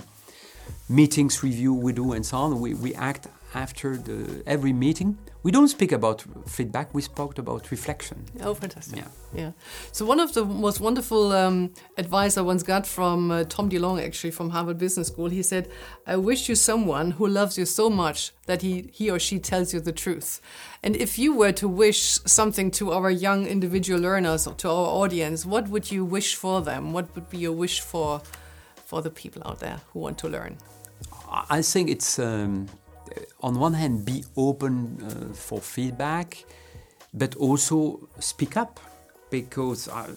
meetings, 0.89 1.43
review 1.43 1.73
we 1.73 1.93
do, 1.93 2.13
and 2.13 2.25
so 2.25 2.37
on. 2.37 2.59
We, 2.59 2.73
we 2.73 2.93
act 2.95 3.27
after 3.53 3.97
the 3.97 4.43
every 4.45 4.73
meeting. 4.73 5.17
We 5.43 5.51
don't 5.51 5.69
speak 5.69 5.91
about 5.93 6.25
feedback. 6.47 6.93
We 6.93 7.01
spoke 7.01 7.37
about 7.37 7.71
reflection. 7.71 8.25
Oh, 8.41 8.53
fantastic. 8.53 8.97
Yeah. 8.97 9.07
Yeah. 9.33 9.51
So 9.91 10.05
one 10.05 10.19
of 10.19 10.33
the 10.33 10.43
most 10.43 10.81
wonderful 10.81 11.31
um, 11.31 11.73
advice 11.97 12.37
I 12.37 12.41
once 12.41 12.63
got 12.63 12.85
from 12.85 13.31
uh, 13.31 13.45
Tom 13.45 13.69
DeLong, 13.69 14.03
actually 14.03 14.31
from 14.31 14.49
Harvard 14.49 14.77
Business 14.77 15.07
School, 15.07 15.29
he 15.29 15.41
said, 15.41 15.69
"I 16.05 16.17
wish 16.17 16.49
you 16.49 16.55
someone 16.55 17.11
who 17.11 17.27
loves 17.27 17.57
you 17.57 17.65
so 17.65 17.89
much 17.89 18.33
that 18.45 18.61
he 18.61 18.89
he 18.93 19.09
or 19.09 19.19
she 19.19 19.39
tells 19.39 19.73
you 19.73 19.79
the 19.79 19.93
truth." 19.93 20.41
And 20.83 20.95
if 20.95 21.17
you 21.17 21.33
were 21.33 21.53
to 21.53 21.67
wish 21.67 22.19
something 22.25 22.71
to 22.71 22.91
our 22.91 23.09
young 23.09 23.47
individual 23.47 23.99
learners 24.01 24.47
or 24.47 24.53
to 24.55 24.69
our 24.69 24.87
audience, 25.03 25.45
what 25.45 25.69
would 25.69 25.91
you 25.91 26.03
wish 26.03 26.35
for 26.35 26.61
them? 26.61 26.91
What 26.91 27.13
would 27.15 27.29
be 27.29 27.37
your 27.37 27.53
wish 27.53 27.79
for 27.79 28.21
for 28.85 29.01
the 29.01 29.09
people 29.09 29.41
out 29.45 29.59
there 29.59 29.79
who 29.93 29.99
want 29.99 30.17
to 30.19 30.29
learn? 30.29 30.57
I 31.29 31.61
think 31.61 31.89
it's 31.89 32.19
um, 32.19 32.67
on 33.41 33.59
one 33.59 33.73
hand 33.73 34.05
be 34.05 34.23
open 34.35 34.97
uh, 35.01 35.33
for 35.33 35.59
feedback, 35.59 36.45
but 37.13 37.35
also 37.35 38.07
speak 38.19 38.57
up 38.57 38.79
because 39.29 39.87
uh, 39.87 40.07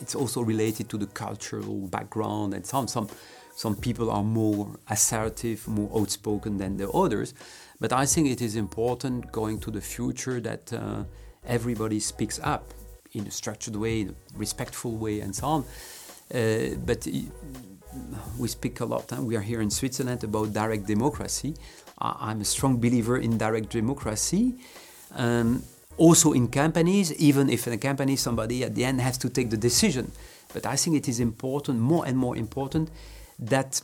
it's 0.00 0.14
also 0.14 0.42
related 0.42 0.88
to 0.90 0.98
the 0.98 1.06
cultural 1.06 1.86
background 1.88 2.54
and 2.54 2.66
some 2.66 2.88
some 2.88 3.08
some 3.54 3.76
people 3.76 4.10
are 4.10 4.24
more 4.24 4.78
assertive, 4.88 5.68
more 5.68 5.90
outspoken 5.94 6.56
than 6.56 6.78
the 6.78 6.90
others. 6.90 7.34
But 7.80 7.92
I 7.92 8.06
think 8.06 8.28
it 8.28 8.40
is 8.40 8.56
important 8.56 9.30
going 9.30 9.60
to 9.60 9.70
the 9.70 9.80
future 9.80 10.40
that 10.40 10.72
uh, 10.72 11.04
everybody 11.46 12.00
speaks 12.00 12.40
up 12.42 12.72
in 13.12 13.26
a 13.26 13.30
structured 13.30 13.76
way, 13.76 14.00
in 14.00 14.08
a 14.10 14.14
respectful 14.38 14.92
way, 14.96 15.20
and 15.20 15.36
so 15.36 15.46
on. 15.46 15.64
Uh, 16.34 16.76
but 16.86 17.06
we 18.38 18.48
speak 18.48 18.80
a 18.80 18.84
lot, 18.84 19.12
and 19.12 19.26
we 19.26 19.36
are 19.36 19.40
here 19.40 19.60
in 19.60 19.70
Switzerland 19.70 20.24
about 20.24 20.52
direct 20.52 20.86
democracy. 20.86 21.54
I'm 21.98 22.40
a 22.40 22.44
strong 22.44 22.78
believer 22.78 23.18
in 23.18 23.38
direct 23.38 23.70
democracy. 23.70 24.54
Um, 25.14 25.62
also 25.96 26.32
in 26.32 26.48
companies, 26.48 27.12
even 27.14 27.50
if 27.50 27.66
in 27.66 27.72
a 27.72 27.78
company 27.78 28.16
somebody 28.16 28.64
at 28.64 28.74
the 28.74 28.84
end 28.84 29.00
has 29.00 29.18
to 29.18 29.28
take 29.28 29.50
the 29.50 29.56
decision. 29.56 30.10
But 30.52 30.66
I 30.66 30.76
think 30.76 30.96
it 30.96 31.08
is 31.08 31.20
important, 31.20 31.78
more 31.80 32.06
and 32.06 32.16
more 32.16 32.36
important, 32.36 32.90
that 33.38 33.82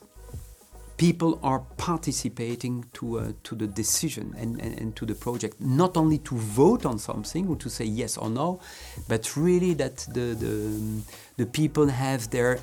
people 0.96 1.38
are 1.42 1.60
participating 1.76 2.84
to, 2.92 3.20
uh, 3.20 3.32
to 3.44 3.54
the 3.54 3.66
decision 3.66 4.34
and, 4.36 4.60
and, 4.60 4.78
and 4.80 4.96
to 4.96 5.06
the 5.06 5.14
project. 5.14 5.60
Not 5.60 5.96
only 5.96 6.18
to 6.18 6.34
vote 6.34 6.84
on 6.84 6.98
something 6.98 7.46
or 7.48 7.56
to 7.56 7.70
say 7.70 7.84
yes 7.84 8.16
or 8.16 8.28
no, 8.28 8.60
but 9.06 9.36
really 9.36 9.74
that 9.74 9.98
the, 10.12 10.34
the, 10.34 11.02
the 11.36 11.46
people 11.46 11.86
have 11.86 12.30
their 12.30 12.58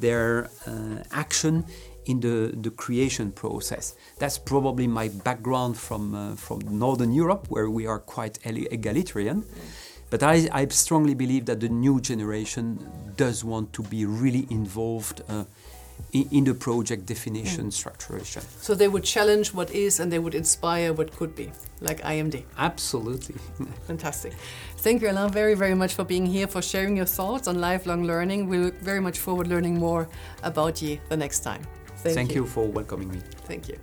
their 0.00 0.50
uh, 0.66 1.02
action 1.10 1.64
in 2.06 2.20
the, 2.20 2.52
the 2.60 2.70
creation 2.70 3.30
process. 3.32 3.94
That's 4.18 4.38
probably 4.38 4.86
my 4.86 5.08
background 5.08 5.76
from, 5.76 6.14
uh, 6.14 6.34
from 6.36 6.60
Northern 6.78 7.12
Europe, 7.12 7.46
where 7.48 7.70
we 7.70 7.86
are 7.86 7.98
quite 7.98 8.38
egalitarian. 8.44 9.44
But 10.10 10.22
I, 10.22 10.48
I 10.52 10.66
strongly 10.68 11.14
believe 11.14 11.46
that 11.46 11.60
the 11.60 11.68
new 11.68 12.00
generation 12.00 12.78
does 13.16 13.44
want 13.44 13.72
to 13.74 13.82
be 13.82 14.04
really 14.04 14.46
involved 14.50 15.22
uh, 15.28 15.44
in, 16.12 16.28
in, 16.30 16.44
the 16.44 16.54
project 16.54 17.06
definition, 17.06 17.66
mm. 17.66 17.72
structuration. 17.72 18.42
So 18.60 18.74
they 18.74 18.88
would 18.88 19.04
challenge 19.04 19.54
what 19.54 19.70
is 19.70 20.00
and 20.00 20.12
they 20.12 20.18
would 20.18 20.34
inspire 20.34 20.92
what 20.92 21.14
could 21.16 21.34
be, 21.34 21.50
like 21.80 22.00
IMD. 22.02 22.44
Absolutely. 22.58 23.36
Fantastic. 23.86 24.34
Thank 24.78 25.02
you, 25.02 25.10
Alain, 25.10 25.30
very, 25.30 25.54
very 25.54 25.74
much 25.74 25.94
for 25.94 26.04
being 26.04 26.26
here, 26.26 26.46
for 26.46 26.62
sharing 26.62 26.96
your 26.96 27.06
thoughts 27.06 27.48
on 27.48 27.60
lifelong 27.60 28.04
learning. 28.04 28.48
We 28.48 28.58
look 28.58 28.78
very 28.80 29.00
much 29.00 29.18
forward 29.18 29.46
learning 29.48 29.78
more 29.78 30.08
about 30.42 30.82
you 30.82 30.98
the 31.08 31.16
next 31.16 31.40
time. 31.40 31.62
Thank, 31.96 32.14
Thank 32.16 32.30
you. 32.30 32.42
you 32.42 32.46
for 32.46 32.66
welcoming 32.66 33.10
me. 33.10 33.20
Thank 33.46 33.68
you. 33.68 33.78